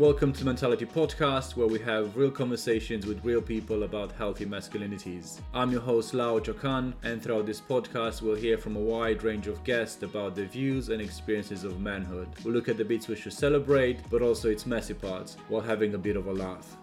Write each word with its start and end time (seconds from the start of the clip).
Welcome 0.00 0.32
to 0.32 0.46
Mentality 0.46 0.86
Podcast, 0.86 1.56
where 1.56 1.66
we 1.66 1.78
have 1.80 2.16
real 2.16 2.30
conversations 2.30 3.04
with 3.04 3.22
real 3.22 3.42
people 3.42 3.82
about 3.82 4.12
healthy 4.12 4.46
masculinities. 4.46 5.40
I'm 5.52 5.70
your 5.70 5.82
host, 5.82 6.14
Lao 6.14 6.38
Chokan, 6.38 6.94
and 7.02 7.22
throughout 7.22 7.44
this 7.44 7.60
podcast, 7.60 8.22
we'll 8.22 8.34
hear 8.34 8.56
from 8.56 8.76
a 8.76 8.80
wide 8.80 9.22
range 9.22 9.46
of 9.46 9.62
guests 9.62 10.02
about 10.02 10.34
their 10.34 10.46
views 10.46 10.88
and 10.88 11.02
experiences 11.02 11.64
of 11.64 11.80
manhood. 11.80 12.28
We'll 12.42 12.54
look 12.54 12.70
at 12.70 12.78
the 12.78 12.84
bits 12.86 13.08
we 13.08 13.16
should 13.16 13.34
celebrate, 13.34 13.98
but 14.08 14.22
also 14.22 14.48
its 14.48 14.64
messy 14.64 14.94
parts, 14.94 15.36
while 15.48 15.60
having 15.60 15.92
a 15.92 15.98
bit 15.98 16.16
of 16.16 16.28
a 16.28 16.32
laugh. 16.32 16.78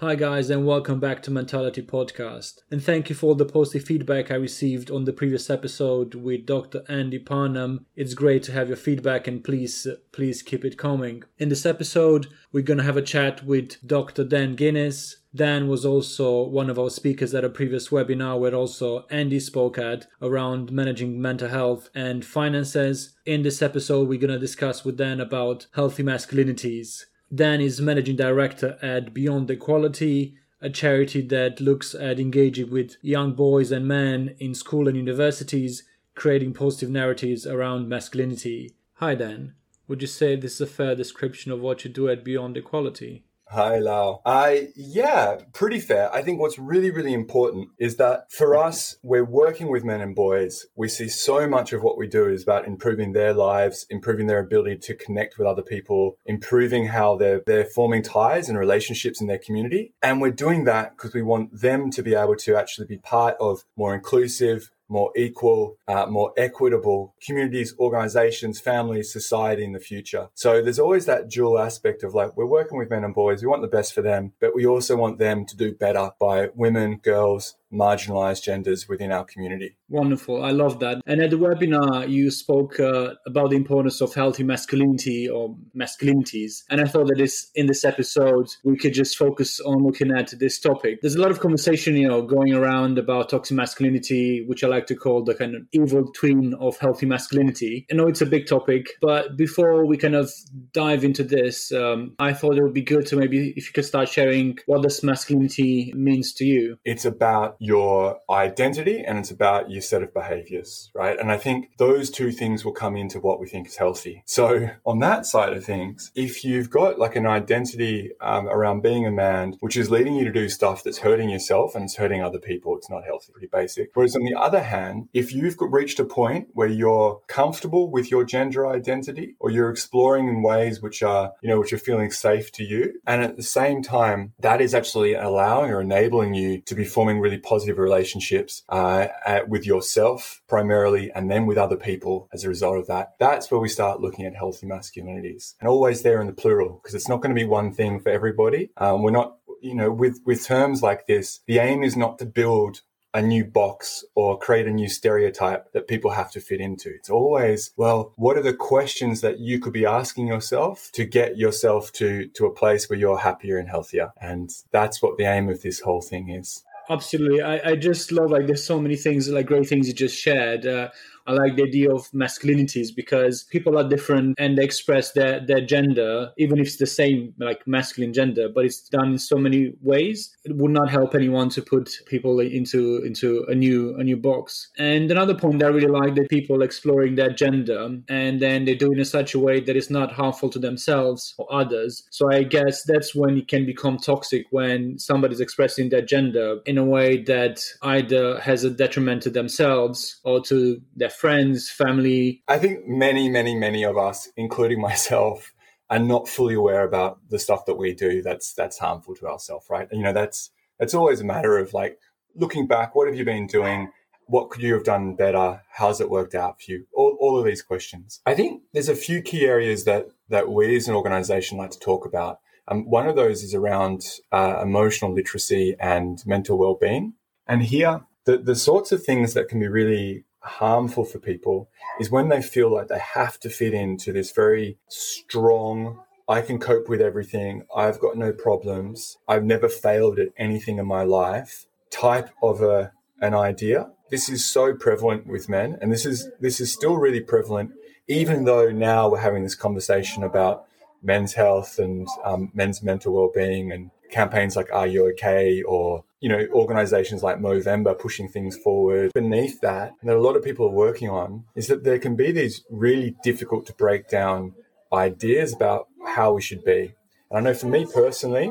Hi, 0.00 0.14
guys, 0.14 0.48
and 0.48 0.64
welcome 0.64 1.00
back 1.00 1.24
to 1.24 1.32
Mentality 1.32 1.82
Podcast. 1.82 2.60
And 2.70 2.80
thank 2.80 3.08
you 3.08 3.16
for 3.16 3.26
all 3.26 3.34
the 3.34 3.44
positive 3.44 3.82
feedback 3.82 4.30
I 4.30 4.36
received 4.36 4.92
on 4.92 5.06
the 5.06 5.12
previous 5.12 5.50
episode 5.50 6.14
with 6.14 6.46
Dr. 6.46 6.84
Andy 6.88 7.18
Parnham. 7.18 7.84
It's 7.96 8.14
great 8.14 8.44
to 8.44 8.52
have 8.52 8.68
your 8.68 8.76
feedback, 8.76 9.26
and 9.26 9.42
please, 9.42 9.88
please 10.12 10.40
keep 10.40 10.64
it 10.64 10.78
coming. 10.78 11.24
In 11.38 11.48
this 11.48 11.66
episode, 11.66 12.28
we're 12.52 12.62
gonna 12.62 12.84
have 12.84 12.96
a 12.96 13.02
chat 13.02 13.44
with 13.44 13.84
Dr. 13.84 14.22
Dan 14.22 14.54
Guinness. 14.54 15.16
Dan 15.34 15.66
was 15.66 15.84
also 15.84 16.44
one 16.44 16.70
of 16.70 16.78
our 16.78 16.90
speakers 16.90 17.34
at 17.34 17.42
a 17.42 17.50
previous 17.50 17.88
webinar 17.88 18.38
where 18.38 18.54
also 18.54 19.04
Andy 19.10 19.40
spoke 19.40 19.78
at 19.78 20.06
around 20.22 20.70
managing 20.70 21.20
mental 21.20 21.48
health 21.48 21.90
and 21.92 22.24
finances. 22.24 23.16
In 23.26 23.42
this 23.42 23.62
episode, 23.62 24.08
we're 24.08 24.20
going 24.20 24.30
to 24.30 24.38
discuss 24.38 24.84
with 24.84 24.96
Dan 24.96 25.20
about 25.20 25.66
healthy 25.74 26.04
masculinities, 26.04 27.02
Dan 27.34 27.60
is 27.60 27.78
managing 27.78 28.16
director 28.16 28.78
at 28.80 29.12
Beyond 29.12 29.50
Equality, 29.50 30.34
a 30.62 30.70
charity 30.70 31.20
that 31.20 31.60
looks 31.60 31.94
at 31.94 32.18
engaging 32.18 32.70
with 32.70 32.96
young 33.02 33.34
boys 33.34 33.70
and 33.70 33.86
men 33.86 34.34
in 34.38 34.54
school 34.54 34.88
and 34.88 34.96
universities, 34.96 35.84
creating 36.14 36.54
positive 36.54 36.88
narratives 36.88 37.46
around 37.46 37.88
masculinity. 37.88 38.72
Hi, 38.94 39.14
Dan. 39.14 39.52
Would 39.86 40.00
you 40.00 40.08
say 40.08 40.36
this 40.36 40.54
is 40.54 40.60
a 40.62 40.66
fair 40.66 40.94
description 40.94 41.52
of 41.52 41.60
what 41.60 41.84
you 41.84 41.90
do 41.90 42.08
at 42.08 42.24
Beyond 42.24 42.56
Equality? 42.56 43.24
Hi, 43.50 43.78
Lau. 43.78 44.20
I, 44.26 44.68
yeah, 44.76 45.38
pretty 45.54 45.80
fair. 45.80 46.12
I 46.14 46.20
think 46.20 46.38
what's 46.38 46.58
really, 46.58 46.90
really 46.90 47.14
important 47.14 47.70
is 47.78 47.96
that 47.96 48.30
for 48.30 48.54
us, 48.54 48.98
we're 49.02 49.24
working 49.24 49.70
with 49.70 49.84
men 49.84 50.02
and 50.02 50.14
boys. 50.14 50.66
We 50.76 50.88
see 50.88 51.08
so 51.08 51.48
much 51.48 51.72
of 51.72 51.82
what 51.82 51.96
we 51.96 52.06
do 52.06 52.28
is 52.28 52.42
about 52.42 52.66
improving 52.66 53.12
their 53.14 53.32
lives, 53.32 53.86
improving 53.88 54.26
their 54.26 54.40
ability 54.40 54.76
to 54.82 54.94
connect 54.94 55.38
with 55.38 55.46
other 55.46 55.62
people, 55.62 56.18
improving 56.26 56.88
how 56.88 57.16
they're, 57.16 57.40
they're 57.46 57.64
forming 57.64 58.02
ties 58.02 58.50
and 58.50 58.58
relationships 58.58 59.18
in 59.18 59.28
their 59.28 59.38
community. 59.38 59.94
And 60.02 60.20
we're 60.20 60.30
doing 60.30 60.64
that 60.64 60.96
because 60.96 61.14
we 61.14 61.22
want 61.22 61.58
them 61.58 61.90
to 61.92 62.02
be 62.02 62.14
able 62.14 62.36
to 62.36 62.54
actually 62.54 62.86
be 62.86 62.98
part 62.98 63.34
of 63.40 63.64
more 63.78 63.94
inclusive, 63.94 64.70
more 64.88 65.12
equal, 65.16 65.76
uh, 65.86 66.06
more 66.06 66.32
equitable 66.36 67.14
communities, 67.24 67.74
organizations, 67.78 68.58
families, 68.58 69.12
society 69.12 69.64
in 69.64 69.72
the 69.72 69.80
future. 69.80 70.28
So 70.34 70.62
there's 70.62 70.78
always 70.78 71.06
that 71.06 71.28
dual 71.28 71.58
aspect 71.58 72.02
of 72.02 72.14
like, 72.14 72.36
we're 72.36 72.46
working 72.46 72.78
with 72.78 72.90
men 72.90 73.04
and 73.04 73.14
boys. 73.14 73.42
We 73.42 73.48
want 73.48 73.62
the 73.62 73.68
best 73.68 73.92
for 73.92 74.02
them, 74.02 74.32
but 74.40 74.54
we 74.54 74.66
also 74.66 74.96
want 74.96 75.18
them 75.18 75.44
to 75.44 75.56
do 75.56 75.74
better 75.74 76.10
by 76.18 76.48
women, 76.54 76.96
girls, 76.96 77.56
marginalized 77.72 78.42
genders 78.42 78.88
within 78.88 79.12
our 79.12 79.24
community. 79.24 79.76
Wonderful. 79.88 80.42
I 80.42 80.50
love 80.50 80.80
that. 80.80 81.00
And 81.06 81.20
at 81.20 81.30
the 81.30 81.36
webinar, 81.36 82.08
you 82.08 82.30
spoke 82.30 82.78
uh, 82.80 83.14
about 83.26 83.50
the 83.50 83.56
importance 83.56 84.00
of 84.00 84.14
healthy 84.14 84.44
masculinity 84.44 85.28
or 85.28 85.56
masculinities. 85.76 86.62
And 86.70 86.80
I 86.80 86.84
thought 86.84 87.08
that 87.08 87.18
this, 87.18 87.50
in 87.54 87.66
this 87.66 87.84
episode, 87.84 88.48
we 88.64 88.76
could 88.76 88.94
just 88.94 89.16
focus 89.16 89.60
on 89.60 89.82
looking 89.82 90.10
at 90.16 90.32
this 90.38 90.58
topic. 90.58 91.00
There's 91.00 91.14
a 91.14 91.20
lot 91.20 91.30
of 91.30 91.40
conversation, 91.40 91.96
you 91.96 92.08
know, 92.08 92.22
going 92.22 92.54
around 92.54 92.98
about 92.98 93.30
toxic 93.30 93.56
masculinity, 93.56 94.44
which 94.46 94.64
I 94.64 94.68
like 94.68 94.86
to 94.86 94.94
call 94.94 95.24
the 95.24 95.34
kind 95.34 95.54
of 95.54 95.62
evil 95.72 96.10
twin 96.12 96.54
of 96.60 96.78
healthy 96.78 97.06
masculinity. 97.06 97.86
I 97.90 97.94
know 97.94 98.06
it's 98.06 98.20
a 98.20 98.26
big 98.26 98.46
topic, 98.46 98.88
but 99.00 99.36
before 99.36 99.86
we 99.86 99.96
kind 99.96 100.14
of 100.14 100.30
dive 100.72 101.04
into 101.04 101.22
this, 101.22 101.72
um, 101.72 102.14
I 102.18 102.32
thought 102.32 102.56
it 102.56 102.62
would 102.62 102.74
be 102.74 102.82
good 102.82 103.06
to 103.06 103.16
maybe 103.16 103.52
if 103.56 103.66
you 103.66 103.72
could 103.72 103.84
start 103.84 104.08
sharing 104.08 104.58
what 104.66 104.82
this 104.82 105.02
masculinity 105.02 105.92
means 105.94 106.32
to 106.34 106.44
you. 106.44 106.78
It's 106.84 107.04
about 107.04 107.56
your 107.58 108.20
identity 108.30 109.04
and 109.04 109.18
it's 109.18 109.30
about 109.30 109.70
your 109.70 109.82
set 109.82 110.02
of 110.02 110.14
behaviors, 110.14 110.90
right? 110.94 111.18
And 111.18 111.30
I 111.30 111.38
think 111.38 111.70
those 111.78 112.10
two 112.10 112.32
things 112.32 112.64
will 112.64 112.72
come 112.72 112.96
into 112.96 113.20
what 113.20 113.40
we 113.40 113.46
think 113.46 113.66
is 113.66 113.76
healthy. 113.76 114.22
So 114.26 114.70
on 114.84 115.00
that 115.00 115.26
side 115.26 115.52
of 115.52 115.64
things, 115.64 116.10
if 116.14 116.44
you've 116.44 116.70
got 116.70 116.98
like 116.98 117.16
an 117.16 117.26
identity 117.26 118.12
um, 118.20 118.48
around 118.48 118.82
being 118.82 119.06
a 119.06 119.10
man, 119.10 119.56
which 119.60 119.76
is 119.76 119.90
leading 119.90 120.14
you 120.14 120.24
to 120.24 120.32
do 120.32 120.48
stuff 120.48 120.84
that's 120.84 120.98
hurting 120.98 121.30
yourself 121.30 121.74
and 121.74 121.84
it's 121.84 121.96
hurting 121.96 122.22
other 122.22 122.38
people, 122.38 122.76
it's 122.76 122.90
not 122.90 123.04
healthy, 123.04 123.32
pretty 123.32 123.48
basic. 123.52 123.90
Whereas 123.94 124.16
on 124.16 124.24
the 124.24 124.34
other 124.34 124.62
hand, 124.62 125.08
if 125.12 125.32
you've 125.32 125.56
reached 125.60 125.98
a 126.00 126.04
point 126.04 126.48
where 126.52 126.68
you're 126.68 127.20
comfortable 127.26 127.90
with 127.90 128.10
your 128.10 128.24
gender 128.24 128.66
identity 128.66 129.36
or 129.40 129.50
you're 129.50 129.70
exploring 129.70 130.28
in 130.28 130.42
ways 130.42 130.80
which 130.80 131.02
are, 131.02 131.32
you 131.42 131.48
know, 131.48 131.58
which 131.58 131.72
are 131.72 131.78
feeling 131.78 132.10
safe 132.10 132.52
to 132.52 132.64
you, 132.64 133.00
and 133.06 133.22
at 133.22 133.36
the 133.36 133.42
same 133.42 133.82
time, 133.82 134.32
that 134.38 134.60
is 134.60 134.74
actually 134.74 135.14
allowing 135.14 135.70
or 135.70 135.80
enabling 135.80 136.34
you 136.34 136.60
to 136.62 136.74
be 136.74 136.84
forming 136.84 137.20
really 137.20 137.38
positive 137.48 137.78
relationships 137.78 138.62
uh, 138.68 139.08
with 139.48 139.64
yourself 139.64 140.42
primarily 140.48 141.10
and 141.14 141.30
then 141.30 141.46
with 141.46 141.56
other 141.56 141.76
people 141.76 142.28
as 142.32 142.44
a 142.44 142.48
result 142.48 142.76
of 142.78 142.86
that. 142.86 143.14
That's 143.18 143.50
where 143.50 143.60
we 143.60 143.70
start 143.70 144.00
looking 144.00 144.26
at 144.26 144.36
healthy 144.36 144.66
masculinities 144.66 145.54
and 145.58 145.68
always 145.68 146.02
there 146.02 146.20
in 146.20 146.26
the 146.26 146.32
plural 146.34 146.80
because 146.82 146.94
it's 146.94 147.08
not 147.08 147.22
going 147.22 147.34
to 147.34 147.40
be 147.40 147.46
one 147.46 147.72
thing 147.72 148.00
for 148.00 148.10
everybody. 148.10 148.70
Um, 148.76 149.02
we're 149.02 149.12
not, 149.12 149.38
you 149.62 149.74
know, 149.74 149.90
with, 149.90 150.20
with 150.26 150.44
terms 150.44 150.82
like 150.82 151.06
this, 151.06 151.40
the 151.46 151.58
aim 151.58 151.82
is 151.82 151.96
not 151.96 152.18
to 152.18 152.26
build 152.26 152.82
a 153.14 153.22
new 153.22 153.44
box 153.44 154.04
or 154.14 154.38
create 154.38 154.66
a 154.66 154.70
new 154.70 154.88
stereotype 154.88 155.72
that 155.72 155.88
people 155.88 156.10
have 156.10 156.30
to 156.30 156.40
fit 156.40 156.60
into. 156.60 156.90
It's 156.90 157.10
always, 157.10 157.72
well, 157.76 158.12
what 158.16 158.36
are 158.36 158.42
the 158.42 158.52
questions 158.52 159.22
that 159.22 159.40
you 159.40 159.58
could 159.58 159.72
be 159.72 159.86
asking 159.86 160.26
yourself 160.26 160.90
to 160.92 161.04
get 161.04 161.38
yourself 161.38 161.90
to, 161.92 162.28
to 162.34 162.46
a 162.46 162.54
place 162.54 162.88
where 162.88 162.98
you're 162.98 163.18
happier 163.18 163.56
and 163.58 163.68
healthier? 163.68 164.12
And 164.20 164.50
that's 164.70 165.02
what 165.02 165.16
the 165.16 165.24
aim 165.24 165.48
of 165.48 165.62
this 165.62 165.80
whole 165.80 166.02
thing 166.02 166.28
is. 166.28 166.62
Absolutely. 166.90 167.42
I, 167.42 167.70
I 167.72 167.76
just 167.76 168.12
love 168.12 168.30
like 168.30 168.46
there's 168.46 168.64
so 168.64 168.80
many 168.80 168.96
things 168.96 169.28
like 169.28 169.46
great 169.46 169.68
things 169.68 169.88
you 169.88 169.92
just 169.94 170.18
shared. 170.18 170.66
Uh, 170.66 170.88
I 171.28 171.32
like 171.32 171.56
the 171.56 171.64
idea 171.64 171.94
of 171.94 172.10
masculinities 172.12 172.88
because 172.94 173.44
people 173.44 173.78
are 173.78 173.86
different 173.86 174.34
and 174.38 174.56
they 174.56 174.64
express 174.64 175.12
their, 175.12 175.44
their 175.44 175.60
gender, 175.60 176.32
even 176.38 176.58
if 176.58 176.68
it's 176.68 176.78
the 176.78 176.86
same 176.86 177.34
like 177.38 177.66
masculine 177.66 178.14
gender, 178.14 178.48
but 178.48 178.64
it's 178.64 178.88
done 178.88 179.12
in 179.12 179.18
so 179.18 179.36
many 179.36 179.74
ways. 179.82 180.34
It 180.44 180.56
would 180.56 180.70
not 180.70 180.88
help 180.88 181.14
anyone 181.14 181.50
to 181.50 181.60
put 181.60 181.90
people 182.06 182.40
into 182.40 183.02
into 183.04 183.44
a 183.48 183.54
new 183.54 183.94
a 183.98 184.04
new 184.04 184.16
box. 184.16 184.68
And 184.78 185.10
another 185.10 185.34
point 185.34 185.62
I 185.62 185.66
really 185.66 185.88
like 185.88 186.14
that 186.14 186.30
people 186.30 186.62
exploring 186.62 187.16
their 187.16 187.30
gender 187.30 187.98
and 188.08 188.40
then 188.40 188.64
they 188.64 188.74
do 188.74 188.90
it 188.92 188.98
in 188.98 189.04
such 189.04 189.34
a 189.34 189.38
way 189.38 189.60
that 189.60 189.76
is 189.76 189.90
not 189.90 190.12
harmful 190.12 190.48
to 190.50 190.58
themselves 190.58 191.34
or 191.36 191.46
others. 191.52 192.04
So 192.10 192.32
I 192.32 192.42
guess 192.42 192.84
that's 192.84 193.14
when 193.14 193.36
it 193.36 193.48
can 193.48 193.66
become 193.66 193.98
toxic 193.98 194.46
when 194.50 194.98
somebody's 194.98 195.40
expressing 195.40 195.90
their 195.90 196.02
gender 196.02 196.60
in 196.64 196.78
a 196.78 196.84
way 196.84 197.22
that 197.24 197.62
either 197.82 198.40
has 198.40 198.64
a 198.64 198.70
detriment 198.70 199.22
to 199.24 199.30
themselves 199.30 200.20
or 200.24 200.40
to 200.44 200.80
their 200.96 201.10
friends, 201.18 201.68
family? 201.68 202.42
I 202.46 202.58
think 202.58 202.86
many, 202.86 203.28
many, 203.28 203.56
many 203.56 203.84
of 203.84 203.98
us, 203.98 204.28
including 204.36 204.80
myself, 204.80 205.52
are 205.90 205.98
not 205.98 206.28
fully 206.28 206.54
aware 206.54 206.84
about 206.84 207.18
the 207.28 207.38
stuff 207.38 207.66
that 207.66 207.76
we 207.76 207.94
do 207.94 208.22
that's 208.22 208.52
that's 208.52 208.78
harmful 208.78 209.14
to 209.16 209.26
ourselves, 209.26 209.66
right? 209.70 209.88
You 209.90 210.02
know, 210.02 210.12
that's 210.12 210.50
it's 210.78 210.94
always 210.94 211.20
a 211.20 211.24
matter 211.24 211.58
of 211.58 211.74
like 211.74 211.98
looking 212.34 212.66
back, 212.66 212.94
what 212.94 213.08
have 213.08 213.16
you 213.16 213.24
been 213.24 213.46
doing? 213.46 213.90
What 214.26 214.50
could 214.50 214.62
you 214.62 214.74
have 214.74 214.84
done 214.84 215.14
better? 215.14 215.62
How's 215.70 216.00
it 216.00 216.10
worked 216.10 216.34
out 216.34 216.60
for 216.60 216.72
you? 216.72 216.86
All, 216.92 217.16
all 217.18 217.38
of 217.38 217.46
these 217.46 217.62
questions. 217.62 218.20
I 218.26 218.34
think 218.34 218.62
there's 218.72 218.90
a 218.90 218.94
few 218.94 219.22
key 219.22 219.46
areas 219.46 219.84
that 219.84 220.08
that 220.28 220.50
we 220.50 220.76
as 220.76 220.88
an 220.88 220.94
organization 220.94 221.58
like 221.58 221.70
to 221.70 221.78
talk 221.78 222.06
about. 222.06 222.40
Um, 222.68 222.84
one 222.84 223.08
of 223.08 223.16
those 223.16 223.42
is 223.42 223.54
around 223.54 224.04
uh, 224.30 224.60
emotional 224.62 225.14
literacy 225.14 225.74
and 225.80 226.22
mental 226.26 226.58
well-being. 226.58 227.14
And 227.46 227.62
here, 227.62 228.02
the, 228.26 228.36
the 228.36 228.54
sorts 228.54 228.92
of 228.92 229.02
things 229.02 229.32
that 229.32 229.48
can 229.48 229.58
be 229.58 229.68
really 229.68 230.26
harmful 230.48 231.04
for 231.04 231.18
people 231.18 231.68
is 232.00 232.10
when 232.10 232.28
they 232.28 232.42
feel 232.42 232.72
like 232.72 232.88
they 232.88 232.98
have 232.98 233.38
to 233.40 233.50
fit 233.50 233.74
into 233.74 234.12
this 234.12 234.32
very 234.32 234.78
strong 234.88 236.00
I 236.28 236.42
can 236.42 236.58
cope 236.58 236.90
with 236.90 237.00
everything. 237.00 237.64
I've 237.74 237.98
got 237.98 238.18
no 238.18 238.32
problems. 238.32 239.16
I've 239.26 239.44
never 239.44 239.66
failed 239.66 240.18
at 240.18 240.28
anything 240.36 240.78
in 240.78 240.86
my 240.86 241.02
life 241.02 241.64
type 241.90 242.28
of 242.42 242.60
a 242.60 242.92
an 243.20 243.34
idea. 243.34 243.90
This 244.10 244.28
is 244.28 244.44
so 244.44 244.74
prevalent 244.74 245.26
with 245.26 245.48
men 245.48 245.78
and 245.80 245.90
this 245.90 246.04
is 246.04 246.30
this 246.38 246.60
is 246.60 246.72
still 246.72 246.96
really 246.96 247.20
prevalent 247.20 247.72
even 248.06 248.44
though 248.44 248.70
now 248.70 249.08
we're 249.08 249.18
having 249.18 249.42
this 249.42 249.54
conversation 249.54 250.22
about 250.22 250.66
men's 251.02 251.34
health 251.34 251.78
and 251.78 252.06
um, 252.24 252.50
men's 252.54 252.82
mental 252.82 253.12
well-being 253.12 253.72
and 253.72 253.90
campaigns 254.10 254.56
like 254.56 254.72
Are 254.72 254.86
You 254.86 255.10
Okay 255.12 255.62
or 255.62 256.04
you 256.20 256.28
know, 256.28 256.46
organizations 256.52 257.22
like 257.22 257.38
Movember 257.38 257.98
pushing 257.98 258.28
things 258.28 258.56
forward. 258.56 259.12
Beneath 259.14 259.60
that, 259.60 259.92
and 260.00 260.10
that 260.10 260.16
a 260.16 260.20
lot 260.20 260.36
of 260.36 260.42
people 260.42 260.66
are 260.66 260.72
working 260.72 261.08
on 261.08 261.44
is 261.54 261.68
that 261.68 261.84
there 261.84 261.98
can 261.98 262.16
be 262.16 262.32
these 262.32 262.64
really 262.70 263.14
difficult 263.22 263.66
to 263.66 263.72
break 263.74 264.08
down 264.08 264.54
ideas 264.92 265.54
about 265.54 265.86
how 266.04 266.32
we 266.32 266.42
should 266.42 266.64
be. 266.64 266.94
And 267.30 267.38
I 267.38 267.40
know 267.40 267.54
for 267.54 267.66
me 267.66 267.86
personally, 267.92 268.50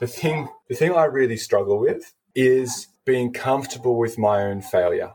the 0.00 0.06
thing, 0.06 0.48
the 0.68 0.74
thing 0.74 0.92
I 0.92 1.04
really 1.04 1.36
struggle 1.36 1.78
with 1.78 2.14
is 2.34 2.88
being 3.04 3.32
comfortable 3.32 3.96
with 3.96 4.18
my 4.18 4.42
own 4.42 4.60
failure. 4.60 5.12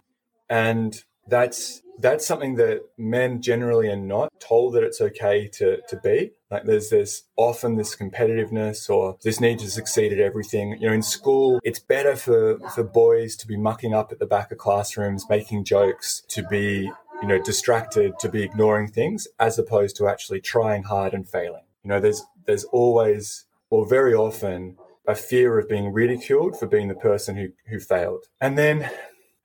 And 0.50 0.96
that's 1.28 1.82
that's 2.00 2.26
something 2.26 2.56
that 2.56 2.82
men 2.98 3.42
generally 3.42 3.90
are 3.90 3.96
not 3.96 4.32
told 4.40 4.74
that 4.74 4.84
it's 4.84 5.02
okay 5.02 5.48
to, 5.48 5.82
to 5.88 5.98
be. 5.98 6.32
Like 6.50 6.64
there's 6.66 6.90
this 6.90 7.24
often 7.36 7.76
this 7.76 7.96
competitiveness 7.96 8.90
or 8.90 9.18
this 9.24 9.40
need 9.40 9.60
to 9.60 9.70
succeed 9.70 10.12
at 10.12 10.20
everything. 10.20 10.78
You 10.80 10.88
know, 10.88 10.94
in 10.94 11.04
school, 11.04 11.60
it's 11.64 11.80
better 11.80 12.16
for, 12.16 12.60
for 12.72 12.84
boys 12.84 13.36
to 13.38 13.48
be 13.48 13.58
mucking 13.58 13.94
up 13.94 14.12
at 14.12 14.20
the 14.20 14.26
back 14.26 14.52
of 14.52 14.58
classrooms, 14.58 15.26
making 15.30 15.66
jokes, 15.66 16.24
to 16.30 16.44
be, 16.44 16.92
you 17.22 17.28
know, 17.28 17.42
distracted, 17.42 18.20
to 18.20 18.30
be 18.30 18.44
ignoring 18.44 18.88
things, 18.90 19.28
as 19.40 19.58
opposed 19.58 19.96
to 19.98 20.08
actually 20.08 20.42
trying 20.42 20.84
hard 20.84 21.14
and 21.14 21.28
failing. 21.28 21.64
You 21.84 21.90
know, 21.90 22.00
there's 22.00 22.24
there's 22.46 22.66
always 22.66 23.46
or 23.70 23.88
very 23.88 24.14
often 24.14 24.78
a 25.08 25.16
fear 25.16 25.60
of 25.60 25.68
being 25.68 25.92
ridiculed 25.92 26.58
for 26.58 26.68
being 26.68 26.88
the 26.88 26.96
person 26.96 27.36
who, 27.36 27.50
who 27.68 27.80
failed. 27.80 28.26
And 28.40 28.58
then 28.58 28.90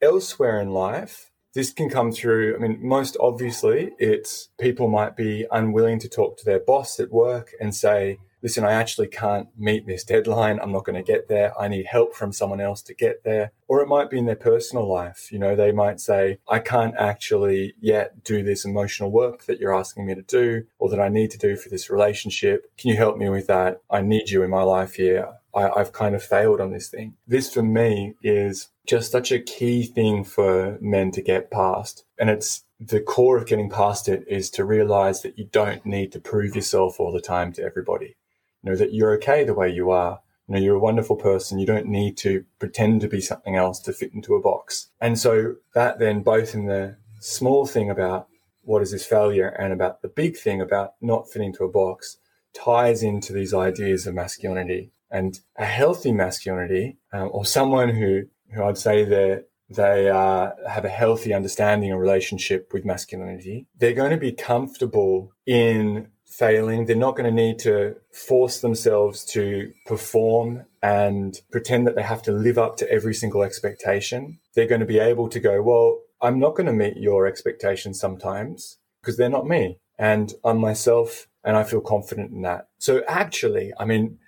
elsewhere 0.01 0.61
in 0.61 0.71
life, 0.71 1.28
this 1.55 1.73
can 1.73 1.89
come 1.89 2.13
through. 2.13 2.55
I 2.55 2.59
mean, 2.59 2.79
most 2.81 3.17
obviously, 3.21 3.93
it's 3.99 4.49
people 4.59 4.89
might 4.89 5.17
be 5.17 5.47
unwilling 5.51 5.99
to 6.01 6.09
talk 6.09 6.39
to 6.39 6.45
their 6.45 6.61
boss 6.61 7.01
at 7.01 7.11
work 7.11 7.53
and 7.61 7.75
say, 7.75 8.19
listen, 8.43 8.65
I 8.65 8.73
actually 8.73 9.09
can't 9.09 9.49
meet 9.57 9.87
this 9.87 10.05
deadline. 10.05 10.61
I'm 10.61 10.73
not 10.73 10.85
going 10.85 11.03
to 11.03 11.13
get 11.13 11.29
there. 11.29 11.59
I 11.59 11.69
need 11.69 11.87
help 11.87 12.15
from 12.15 12.33
someone 12.33 12.61
else 12.61 12.83
to 12.83 12.95
get 12.95 13.25
there. 13.25 13.53
Or 13.67 13.81
it 13.81 13.89
might 13.89 14.11
be 14.11 14.19
in 14.19 14.27
their 14.27 14.37
personal 14.37 14.89
life. 14.91 15.33
You 15.33 15.39
know, 15.39 15.57
they 15.57 15.73
might 15.73 16.01
say, 16.01 16.39
I 16.49 16.61
can't 16.61 16.95
actually 16.97 17.75
yet 17.81 18.23
do 18.25 18.43
this 18.43 18.65
emotional 18.65 19.11
work 19.11 19.47
that 19.47 19.59
you're 19.59 19.75
asking 19.75 20.07
me 20.07 20.15
to 20.15 20.23
do 20.23 20.65
or 20.79 20.89
that 20.91 21.01
I 21.01 21.09
need 21.09 21.31
to 21.33 21.39
do 21.39 21.57
for 21.57 21.69
this 21.69 21.91
relationship. 21.91 22.71
Can 22.79 22.91
you 22.91 22.97
help 22.97 23.17
me 23.17 23.29
with 23.29 23.47
that? 23.49 23.81
I 23.91 24.01
need 24.01 24.31
you 24.31 24.43
in 24.43 24.51
my 24.51 24.63
life 24.63 24.95
here. 24.95 25.38
I, 25.55 25.79
have 25.79 25.93
kind 25.93 26.15
of 26.15 26.23
failed 26.23 26.61
on 26.61 26.73
this 26.73 26.89
thing. 26.89 27.15
This 27.27 27.53
for 27.53 27.63
me 27.63 28.15
is 28.23 28.69
just 28.87 29.11
such 29.11 29.33
a 29.33 29.41
key 29.41 29.83
thing 29.83 30.25
for 30.25 30.79
men 30.81 31.11
to 31.13 31.23
get 31.23 31.51
past. 31.51 32.05
And 32.19 32.31
it's 32.31 32.65
the 32.81 33.01
core 33.01 33.37
of 33.37 33.47
getting 33.47 33.71
past 33.71 34.09
it 34.09 34.25
is 34.29 34.51
to 34.51 34.65
realize 34.65 35.23
that 35.23 35.39
you 35.39 35.49
don't 35.51 35.85
need 35.85 36.13
to 36.13 36.21
prove 36.21 36.55
yourself 36.55 37.01
all 37.01 37.13
the 37.13 37.21
time 37.21 37.53
to 37.55 37.63
everybody. 37.63 38.17
You 38.63 38.71
know, 38.71 38.77
that 38.77 38.93
you're 38.93 39.15
okay 39.15 39.45
the 39.45 39.55
way 39.55 39.71
you 39.71 39.91
are. 39.91 40.21
You 40.47 40.55
know, 40.55 40.61
you're 40.61 40.77
a 40.77 40.81
wonderful 40.81 41.17
person. 41.17 41.59
You 41.59 41.67
don't 41.67 41.87
need 41.87 42.17
to 42.19 42.45
pretend 42.59 43.01
to 43.03 43.09
be 43.09 43.21
something 43.21 43.57
else 43.57 43.81
to 43.81 43.93
fit 43.93 44.15
into 44.15 44.35
a 44.35 44.41
box. 44.41 44.89
And 45.01 45.19
so 45.19 45.57
that 45.75 45.99
then 45.99 46.23
both 46.23 46.55
in 46.55 46.67
the 46.67 46.97
small 47.21 47.67
thing 47.67 47.91
about 47.91 48.29
what 48.63 48.83
is 48.83 48.93
this 48.93 49.05
failure 49.05 49.49
and 49.49 49.73
about 49.73 50.03
the 50.03 50.09
big 50.09 50.37
thing 50.37 50.61
about 50.61 50.95
not 51.01 51.29
fitting 51.29 51.53
to 51.55 51.65
a 51.65 51.71
box 51.71 52.19
ties 52.55 53.03
into 53.03 53.33
these 53.33 53.55
ideas 53.55 54.07
of 54.07 54.15
masculinity 54.15 54.93
and 55.11 55.41
a 55.57 55.65
healthy 55.65 56.13
masculinity, 56.13 56.99
um, 57.13 57.31
or 57.33 57.45
someone 57.45 57.91
who, 57.91 58.23
who 58.55 58.65
I'd 58.65 58.79
say 58.79 59.05
that 59.05 59.47
they 59.71 60.09
uh, 60.09 60.51
have 60.69 60.85
a 60.85 60.91
healthy 60.91 61.35
understanding 61.35 61.91
and 61.91 62.01
relationship 62.01 62.73
with 62.73 62.85
masculinity, 62.85 63.67
they're 63.79 63.93
going 63.93 64.11
to 64.11 64.17
be 64.17 64.33
comfortable 64.33 65.33
in 65.47 66.09
failing. 66.25 66.87
They're 66.87 66.97
not 66.97 67.17
going 67.17 67.29
to 67.29 67.43
need 67.43 67.59
to 67.61 67.97
force 68.13 68.61
themselves 68.61 69.25
to 69.27 69.73
perform 69.87 70.65
and 70.83 71.39
pretend 71.51 71.87
that 71.87 71.97
they 71.97 72.03
have 72.03 72.23
to 72.23 72.33
live 72.33 72.59
up 72.59 72.77
to 72.79 72.91
every 72.91 73.15
single 73.15 73.43
expectation. 73.43 74.39
They're 74.55 74.67
going 74.67 74.81
to 74.81 74.87
be 74.87 74.99
able 74.99 75.29
to 75.29 75.41
go, 75.41 75.63
well, 75.63 76.01
I'm 76.21 76.39
not 76.39 76.55
going 76.55 76.67
to 76.67 76.73
meet 76.73 76.97
your 76.97 77.27
expectations 77.27 78.01
sometimes 78.01 78.79
because 79.01 79.17
they're 79.17 79.29
not 79.29 79.47
me 79.47 79.79
and 79.99 80.33
I'm 80.45 80.59
myself 80.59 81.29
and 81.45 81.57
I 81.57 81.65
feel 81.65 81.81
confident 81.81 82.33
in 82.33 82.43
that. 82.43 82.69
So 82.79 83.03
actually, 83.09 83.73
I 83.79 83.85
mean, 83.85 84.19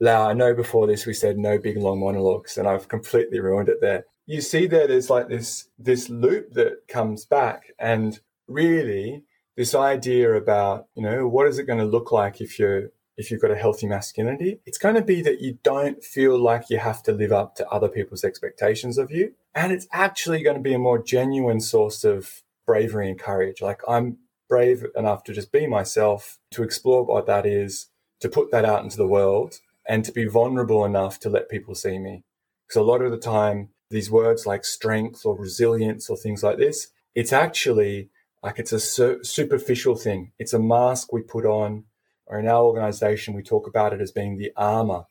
Lau, 0.00 0.28
I 0.28 0.32
know 0.32 0.54
before 0.54 0.86
this 0.86 1.06
we 1.06 1.14
said 1.14 1.38
no 1.38 1.58
big 1.58 1.76
long 1.76 2.00
monologues, 2.00 2.56
and 2.56 2.68
I've 2.68 2.88
completely 2.88 3.40
ruined 3.40 3.68
it 3.68 3.80
there. 3.80 4.06
You 4.26 4.40
see 4.40 4.66
there, 4.66 4.86
there's 4.86 5.10
like 5.10 5.28
this 5.28 5.68
this 5.78 6.08
loop 6.08 6.52
that 6.54 6.86
comes 6.88 7.24
back, 7.24 7.72
and 7.78 8.18
really 8.46 9.24
this 9.56 9.74
idea 9.74 10.34
about 10.34 10.86
you 10.94 11.02
know 11.02 11.26
what 11.26 11.48
is 11.48 11.58
it 11.58 11.64
going 11.64 11.80
to 11.80 11.84
look 11.84 12.12
like 12.12 12.40
if 12.40 12.58
you're 12.58 12.90
if 13.16 13.30
you've 13.30 13.42
got 13.42 13.50
a 13.50 13.56
healthy 13.56 13.88
masculinity, 13.88 14.60
it's 14.64 14.78
going 14.78 14.94
to 14.94 15.02
be 15.02 15.20
that 15.22 15.40
you 15.40 15.58
don't 15.64 16.04
feel 16.04 16.38
like 16.38 16.70
you 16.70 16.78
have 16.78 17.02
to 17.02 17.12
live 17.12 17.32
up 17.32 17.56
to 17.56 17.68
other 17.68 17.88
people's 17.88 18.22
expectations 18.22 18.96
of 18.96 19.10
you. 19.10 19.34
And 19.56 19.72
it's 19.72 19.88
actually 19.92 20.44
going 20.44 20.56
to 20.56 20.62
be 20.62 20.72
a 20.72 20.78
more 20.78 21.02
genuine 21.02 21.60
source 21.60 22.04
of 22.04 22.42
bravery 22.64 23.08
and 23.08 23.18
courage. 23.18 23.60
Like 23.60 23.80
I'm 23.88 24.18
brave 24.48 24.86
enough 24.94 25.24
to 25.24 25.34
just 25.34 25.50
be 25.50 25.66
myself, 25.66 26.38
to 26.52 26.62
explore 26.62 27.02
what 27.02 27.26
that 27.26 27.44
is, 27.44 27.88
to 28.20 28.28
put 28.28 28.52
that 28.52 28.64
out 28.64 28.84
into 28.84 28.96
the 28.96 29.06
world 29.08 29.58
and 29.88 30.04
to 30.04 30.12
be 30.12 30.26
vulnerable 30.26 30.84
enough 30.84 31.18
to 31.20 31.30
let 31.30 31.48
people 31.48 31.74
see 31.74 31.98
me. 31.98 32.22
Because 32.66 32.80
a 32.80 32.82
lot 32.82 33.02
of 33.02 33.10
the 33.10 33.18
time, 33.18 33.70
these 33.90 34.10
words 34.10 34.46
like 34.46 34.64
strength 34.64 35.24
or 35.24 35.36
resilience 35.36 36.10
or 36.10 36.16
things 36.16 36.42
like 36.42 36.58
this, 36.58 36.88
it's 37.14 37.32
actually 37.32 38.10
like 38.42 38.58
it's 38.58 38.72
a 38.72 38.80
su- 38.80 39.24
superficial 39.24 39.96
thing. 39.96 40.32
It's 40.38 40.52
a 40.52 40.58
mask 40.58 41.12
we 41.12 41.22
put 41.22 41.46
on, 41.46 41.84
or 42.26 42.38
in 42.38 42.46
our 42.46 42.62
organization, 42.62 43.34
we 43.34 43.42
talk 43.42 43.66
about 43.66 43.94
it 43.94 44.00
as 44.00 44.12
being 44.12 44.36
the 44.36 44.52
armor 44.56 45.04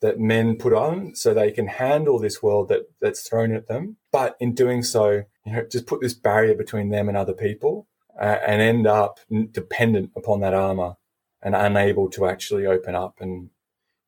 that 0.00 0.18
men 0.18 0.56
put 0.56 0.74
on 0.74 1.14
so 1.14 1.32
they 1.32 1.50
can 1.50 1.68
handle 1.68 2.18
this 2.18 2.42
world 2.42 2.68
that, 2.68 2.82
that's 3.00 3.26
thrown 3.26 3.54
at 3.54 3.68
them. 3.68 3.96
But 4.12 4.36
in 4.40 4.54
doing 4.54 4.82
so, 4.82 5.22
you 5.44 5.52
know, 5.52 5.66
just 5.70 5.86
put 5.86 6.00
this 6.00 6.12
barrier 6.12 6.54
between 6.54 6.90
them 6.90 7.08
and 7.08 7.16
other 7.16 7.32
people 7.32 7.86
uh, 8.20 8.38
and 8.46 8.60
end 8.60 8.86
up 8.86 9.20
dependent 9.52 10.10
upon 10.16 10.40
that 10.40 10.52
armor 10.52 10.96
and 11.42 11.54
unable 11.54 12.10
to 12.10 12.26
actually 12.26 12.66
open 12.66 12.94
up 12.94 13.14
and 13.20 13.50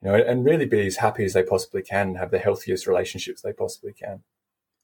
you 0.03 0.11
know, 0.11 0.15
and 0.15 0.45
really 0.45 0.67
be 0.67 0.87
as 0.87 0.97
happy 0.97 1.25
as 1.25 1.33
they 1.33 1.43
possibly 1.43 1.83
can 1.83 2.09
and 2.09 2.19
have 2.19 2.31
the 2.31 2.39
healthiest 2.39 2.87
relationships 2.87 3.43
they 3.43 3.53
possibly 3.53 3.93
can. 3.93 4.23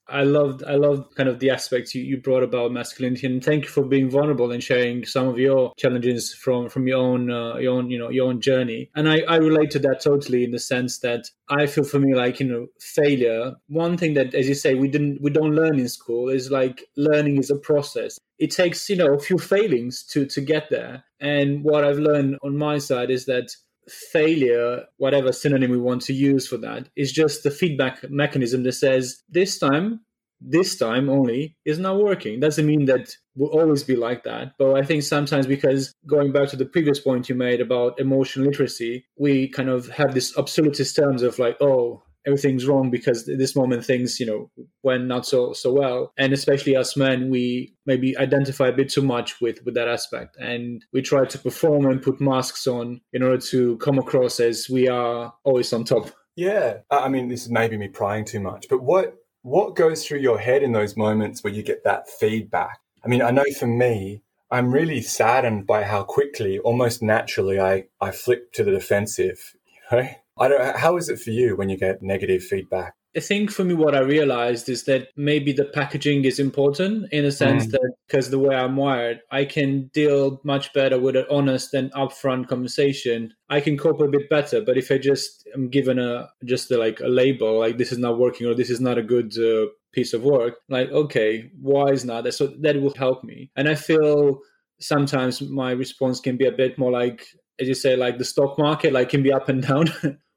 I 0.07 0.21
loved 0.21 0.63
I 0.63 0.75
loved 0.75 1.15
kind 1.15 1.27
of 1.27 1.39
the 1.39 1.49
aspects 1.49 1.95
you, 1.95 2.03
you 2.03 2.17
brought 2.17 2.43
about 2.43 2.71
masculinity 2.71 3.25
and 3.25 3.43
thank 3.43 3.63
you 3.63 3.69
for 3.69 3.83
being 3.83 4.09
vulnerable 4.09 4.51
and 4.51 4.63
sharing 4.63 5.03
some 5.03 5.27
of 5.27 5.39
your 5.39 5.73
challenges 5.77 6.33
from 6.33 6.69
from 6.69 6.87
your 6.87 6.99
own 6.99 7.31
uh, 7.31 7.55
your 7.55 7.73
own 7.73 7.89
you 7.89 7.97
know 7.97 8.09
your 8.09 8.27
own 8.27 8.39
journey. 8.39 8.91
And 8.95 9.09
I, 9.09 9.21
I 9.27 9.37
relate 9.37 9.71
to 9.71 9.79
that 9.79 10.01
totally 10.01 10.43
in 10.43 10.51
the 10.51 10.59
sense 10.59 10.99
that 10.99 11.25
I 11.49 11.65
feel 11.65 11.83
for 11.83 11.99
me 11.99 12.13
like 12.13 12.39
you 12.39 12.47
know 12.47 12.67
failure 12.79 13.53
one 13.67 13.97
thing 13.97 14.13
that 14.13 14.35
as 14.35 14.47
you 14.47 14.53
say 14.53 14.75
we 14.75 14.89
didn't 14.89 15.21
we 15.21 15.31
don't 15.31 15.55
learn 15.55 15.79
in 15.79 15.89
school 15.89 16.29
is 16.29 16.51
like 16.51 16.83
learning 16.95 17.37
is 17.37 17.49
a 17.49 17.57
process. 17.57 18.19
It 18.37 18.51
takes 18.51 18.87
you 18.89 18.97
know 18.97 19.13
a 19.13 19.19
few 19.19 19.39
failings 19.39 20.03
to 20.11 20.27
to 20.27 20.41
get 20.41 20.69
there. 20.69 21.03
And 21.19 21.63
what 21.63 21.83
I've 21.83 21.97
learned 21.97 22.37
on 22.43 22.57
my 22.57 22.77
side 22.77 23.09
is 23.09 23.25
that 23.25 23.49
failure, 23.87 24.85
whatever 24.97 25.31
synonym 25.31 25.71
we 25.71 25.77
want 25.77 26.01
to 26.03 26.13
use 26.13 26.47
for 26.47 26.57
that, 26.57 26.89
is 26.95 27.11
just 27.11 27.43
the 27.43 27.51
feedback 27.51 28.09
mechanism 28.09 28.63
that 28.63 28.73
says 28.73 29.23
this 29.29 29.59
time, 29.59 30.01
this 30.41 30.77
time 30.77 31.09
only 31.09 31.55
is 31.65 31.79
not 31.79 31.97
working. 31.97 32.39
Doesn't 32.39 32.65
mean 32.65 32.85
that 32.85 33.15
will 33.35 33.49
always 33.49 33.83
be 33.83 33.95
like 33.95 34.23
that. 34.23 34.53
But 34.57 34.75
I 34.75 34.83
think 34.83 35.03
sometimes 35.03 35.47
because 35.47 35.93
going 36.07 36.31
back 36.31 36.49
to 36.49 36.57
the 36.57 36.65
previous 36.65 36.99
point 36.99 37.29
you 37.29 37.35
made 37.35 37.61
about 37.61 37.99
emotional 37.99 38.47
literacy, 38.47 39.05
we 39.17 39.49
kind 39.49 39.69
of 39.69 39.87
have 39.89 40.13
this 40.13 40.37
absolutist 40.37 40.95
terms 40.95 41.21
of 41.21 41.39
like, 41.39 41.57
oh, 41.61 42.03
everything's 42.25 42.65
wrong 42.65 42.89
because 42.89 43.27
at 43.29 43.37
this 43.37 43.55
moment 43.55 43.85
things 43.85 44.19
you 44.19 44.25
know 44.25 44.49
went 44.83 45.05
not 45.05 45.25
so 45.25 45.53
so 45.53 45.71
well. 45.71 46.13
And 46.17 46.33
especially 46.33 46.75
us 46.75 46.97
men 46.97 47.29
we 47.29 47.73
maybe 47.85 48.17
identify 48.17 48.67
a 48.67 48.73
bit 48.73 48.89
too 48.89 49.01
much 49.01 49.41
with 49.41 49.63
with 49.65 49.75
that 49.75 49.87
aspect. 49.87 50.37
And 50.37 50.83
we 50.93 51.01
try 51.01 51.25
to 51.25 51.37
perform 51.37 51.85
and 51.85 52.01
put 52.01 52.19
masks 52.21 52.67
on 52.67 53.01
in 53.13 53.23
order 53.23 53.39
to 53.49 53.77
come 53.77 53.99
across 53.99 54.39
as 54.39 54.67
we 54.69 54.87
are 54.87 55.33
always 55.43 55.71
on 55.73 55.83
top. 55.83 56.09
Yeah. 56.35 56.79
I 56.91 57.09
mean 57.09 57.29
this 57.29 57.43
is 57.43 57.51
maybe 57.51 57.77
me 57.77 57.87
prying 57.87 58.25
too 58.25 58.39
much 58.39 58.67
but 58.69 58.81
what 58.81 59.15
what 59.41 59.75
goes 59.75 60.05
through 60.05 60.19
your 60.19 60.39
head 60.39 60.63
in 60.63 60.71
those 60.71 60.97
moments 60.97 61.43
where 61.43 61.53
you 61.53 61.61
get 61.61 61.83
that 61.83 62.09
feedback? 62.09 62.79
I 63.03 63.07
mean 63.07 63.21
i 63.21 63.29
know 63.29 63.45
for 63.59 63.67
me 63.67 64.23
i'm 64.49 64.71
really 64.71 65.01
saddened 65.01 65.67
by 65.67 65.83
how 65.83 66.03
quickly 66.03 66.57
almost 66.59 67.03
naturally 67.03 67.59
i 67.59 67.83
i 68.01 68.09
flip 68.09 68.51
to 68.53 68.63
the 68.63 68.71
defensive 68.71 69.55
you 69.91 69.97
know 69.97 70.09
I 70.37 70.47
don't. 70.47 70.77
How 70.77 70.97
is 70.97 71.09
it 71.09 71.19
for 71.19 71.31
you 71.31 71.55
when 71.55 71.69
you 71.69 71.77
get 71.77 72.01
negative 72.01 72.43
feedback? 72.43 72.93
I 73.15 73.21
think 73.21 73.49
for 73.49 73.63
me, 73.63 73.73
what 73.73 73.95
I 73.95 73.99
realized 73.99 74.67
is 74.67 74.83
that 74.83 75.07
maybe 75.15 75.53
the 75.53 75.63
packaging 75.63 76.25
is 76.25 76.37
important 76.37 77.07
in 77.13 77.23
a 77.23 77.31
sense 77.31 77.65
mm. 77.65 77.71
that 77.71 77.93
because 78.07 78.29
the 78.29 78.39
way 78.39 78.53
I'm 78.53 78.75
wired, 78.75 79.21
I 79.31 79.45
can 79.45 79.89
deal 79.93 80.41
much 80.43 80.73
better 80.73 80.99
with 80.99 81.15
an 81.15 81.25
honest 81.31 81.73
and 81.73 81.93
upfront 81.93 82.49
conversation. 82.49 83.33
I 83.49 83.61
can 83.61 83.77
cope 83.77 84.01
a 84.01 84.09
bit 84.09 84.29
better. 84.29 84.59
But 84.59 84.77
if 84.77 84.91
I 84.91 84.97
just 84.97 85.47
am 85.53 85.69
given 85.69 85.97
a 85.97 86.27
just 86.43 86.69
a, 86.71 86.77
like 86.77 86.99
a 86.99 87.07
label, 87.07 87.57
like 87.57 87.77
this 87.77 87.93
is 87.93 87.99
not 87.99 88.19
working 88.19 88.47
or 88.47 88.53
this 88.53 88.69
is 88.69 88.81
not 88.81 88.97
a 88.97 89.03
good 89.03 89.33
uh, 89.37 89.67
piece 89.93 90.13
of 90.13 90.23
work, 90.23 90.55
like 90.67 90.91
okay, 90.91 91.49
why 91.61 91.85
is 91.85 92.03
not 92.03 92.25
that? 92.25 92.33
So 92.33 92.47
that 92.59 92.81
will 92.81 92.93
help 92.97 93.23
me. 93.23 93.49
And 93.55 93.69
I 93.69 93.75
feel 93.75 94.39
sometimes 94.81 95.41
my 95.41 95.71
response 95.71 96.19
can 96.19 96.35
be 96.35 96.47
a 96.47 96.51
bit 96.51 96.77
more 96.77 96.91
like 96.91 97.25
as 97.59 97.69
you 97.69 97.73
say, 97.73 97.95
like 97.95 98.17
the 98.17 98.25
stock 98.25 98.57
market, 98.59 98.91
like 98.91 99.07
can 99.07 99.23
be 99.23 99.31
up 99.31 99.47
and 99.47 99.61
down. 99.67 99.89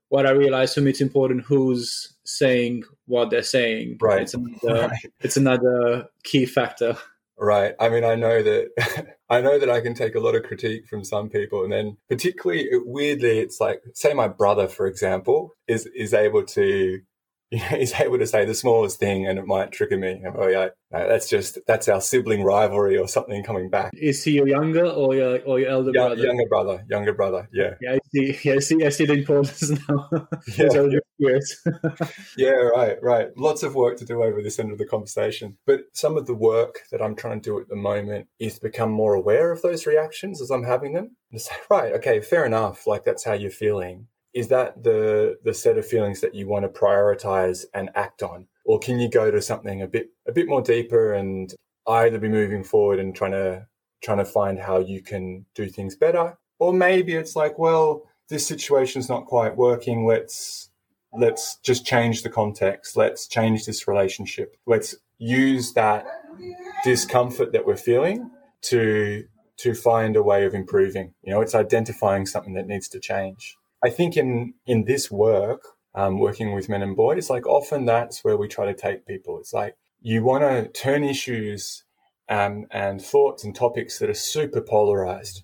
What 0.09 0.27
I 0.27 0.31
realized 0.31 0.75
for 0.75 0.81
me, 0.81 0.91
it's 0.91 1.01
important 1.01 1.43
who's 1.43 2.15
saying 2.25 2.85
what 3.07 3.31
they're 3.31 3.43
saying. 3.43 3.99
Right. 4.01 4.23
It's 4.23 4.35
another, 4.35 4.89
right. 4.89 5.13
It's 5.21 5.37
another 5.37 6.09
key 6.25 6.47
factor. 6.47 6.97
Right. 7.39 7.75
I 7.79 7.89
mean, 7.89 8.05
I 8.05 8.17
know 8.17 8.43
that 8.43 9.15
I 9.31 9.41
know 9.41 9.59
that 9.59 9.71
I 9.71 9.81
can 9.81 9.95
take 9.95 10.15
a 10.15 10.21
lot 10.21 10.35
of 10.35 10.43
critique 10.43 10.89
from 10.89 11.05
some 11.05 11.29
people, 11.29 11.63
and 11.63 11.73
then 11.73 11.97
particularly 12.09 12.69
weirdly, 12.73 13.39
it's 13.39 13.61
like 13.61 13.83
say 13.95 14.13
my 14.13 14.29
brother, 14.29 14.67
for 14.67 14.87
example, 14.87 15.55
is 15.69 15.87
is 15.95 16.13
able 16.15 16.45
to 16.47 17.01
you 17.51 17.59
know, 17.61 17.79
he's 17.79 17.95
able 17.95 18.19
to 18.19 18.27
say 18.27 18.45
the 18.45 18.55
smallest 18.55 18.99
thing 18.99 19.27
and 19.27 19.39
it 19.39 19.47
might 19.47 19.73
trigger 19.73 19.97
me. 19.97 20.23
Oh 20.37 20.49
yeah, 20.49 20.69
no, 20.93 21.09
that's 21.09 21.31
just 21.31 21.59
that's 21.67 21.89
our 21.89 22.01
sibling 22.03 22.43
rivalry 22.43 22.99
or 22.99 23.09
something 23.09 23.43
coming 23.43 23.71
back. 23.71 23.93
Is 23.95 24.23
he 24.23 24.33
your 24.33 24.47
younger 24.47 24.85
or 24.85 25.15
your 25.15 25.41
or 25.41 25.59
your 25.59 25.71
elder 25.71 25.91
yeah, 25.95 26.09
brother? 26.09 26.23
Younger 26.23 26.47
brother, 26.47 26.85
younger 26.91 27.13
brother. 27.15 27.49
Yeah. 27.51 27.75
Yeah, 27.81 27.93
I 27.95 27.99
see. 28.13 28.39
Yeah, 28.45 28.55
I 28.55 28.59
see. 28.59 28.85
I 28.85 28.89
see 28.91 29.07
the 29.07 29.15
importance 29.15 29.71
now. 29.89 30.11
yeah. 30.59 30.99
years. 31.17 31.67
yeah, 32.37 32.51
right, 32.51 33.03
right. 33.03 33.29
Lots 33.37 33.63
of 33.63 33.75
work 33.75 33.97
to 33.99 34.05
do 34.05 34.23
over 34.23 34.43
this 34.43 34.59
end 34.59 34.71
of 34.71 34.77
the 34.77 34.87
conversation. 34.87 35.57
But 35.67 35.85
some 35.95 36.19
of 36.19 36.27
the 36.27 36.35
work 36.35 36.81
that 36.93 37.01
I'm 37.01 37.17
trying 37.17 37.41
to 37.41 37.51
do 37.51 37.61
at 37.61 37.69
the 37.69 37.77
moment 37.77 38.29
is 38.39 38.59
become 38.59 38.91
more 38.91 39.15
aware 39.15 39.53
of 39.53 39.63
those 39.63 39.87
reactions 39.87 40.43
as 40.43 40.51
I'm 40.51 40.65
having 40.65 40.93
them. 40.93 41.17
And 41.33 41.41
say, 41.41 41.55
right, 41.71 41.95
okay, 41.95 42.21
fair 42.21 42.45
enough. 42.45 42.87
Like 42.87 43.05
that's 43.05 43.25
how 43.25 43.33
you're 43.33 43.51
feeling 43.51 44.09
is 44.35 44.49
that 44.49 44.83
the 44.83 45.39
the 45.45 45.55
set 45.55 45.79
of 45.79 45.87
feelings 45.87 46.21
that 46.21 46.35
you 46.35 46.47
want 46.47 46.65
to 46.65 46.81
prioritize 46.81 47.65
and 47.75 47.91
act 47.95 48.23
on? 48.23 48.47
Or 48.65 48.79
can 48.79 48.99
you 48.99 49.09
go 49.09 49.31
to 49.31 49.41
something 49.41 49.83
a 49.83 49.87
bit 49.87 50.11
a 50.27 50.33
bit 50.33 50.49
more 50.49 50.63
deeper 50.63 51.13
and 51.13 51.55
either 51.87 52.19
be 52.19 52.29
moving 52.29 52.65
forward 52.65 52.99
and 52.99 53.15
trying 53.15 53.33
to 53.33 53.67
trying 54.03 54.19
to 54.19 54.25
find 54.25 54.59
how 54.59 54.79
you 54.79 55.03
can 55.03 55.47
do 55.55 55.69
things 55.69 55.97
better? 55.97 56.39
Or 56.59 56.73
maybe 56.73 57.15
it's 57.15 57.37
like 57.37 57.59
well 57.59 58.05
this 58.29 58.47
situation's 58.47 59.09
not 59.09 59.27
quite 59.27 59.57
working. 59.57 60.07
Let's 60.07 60.71
let's 61.13 61.57
just 61.63 61.87
change 61.87 62.23
the 62.23 62.31
context. 62.31 62.97
Let's 62.97 63.27
change 63.27 63.65
this 63.65 63.89
relationship. 63.89 64.57
Let's 64.67 64.95
use 65.17 65.73
that 65.73 66.07
discomfort 66.85 67.53
that 67.53 67.67
we're 67.67 67.77
feeling 67.77 68.31
to 68.63 69.25
to 69.57 69.75
find 69.75 70.15
a 70.15 70.23
way 70.23 70.45
of 70.45 70.55
improving. 70.55 71.15
You 71.23 71.33
know 71.33 71.41
it's 71.41 71.55
identifying 71.55 72.27
something 72.27 72.55
that 72.55 72.67
needs 72.67 72.89
to 72.91 73.01
change 73.01 73.57
I 73.83 73.91
think 73.91 74.17
in 74.17 74.55
in 74.67 74.85
this 74.85 75.11
work, 75.11 75.63
um, 75.95 76.19
working 76.19 76.53
with 76.53 76.69
men 76.69 76.83
and 76.83 76.97
boys, 76.97 77.31
like 77.31 77.47
often 77.47 77.87
that's 77.87 78.25
where 78.25 78.37
we 78.37 78.49
try 78.49 78.67
to 78.67 78.75
take 78.75 79.07
people. 79.07 79.39
It's 79.39 79.53
like 79.53 79.77
you 80.01 80.23
want 80.23 80.43
to 80.43 80.69
turn 80.81 81.05
issues 81.05 81.85
um, 82.29 82.67
and 82.71 83.01
thoughts 83.01 83.45
and 83.45 83.55
topics 83.55 83.99
that 83.99 84.11
are 84.11 84.15
super 84.15 84.61
polarized, 84.61 85.43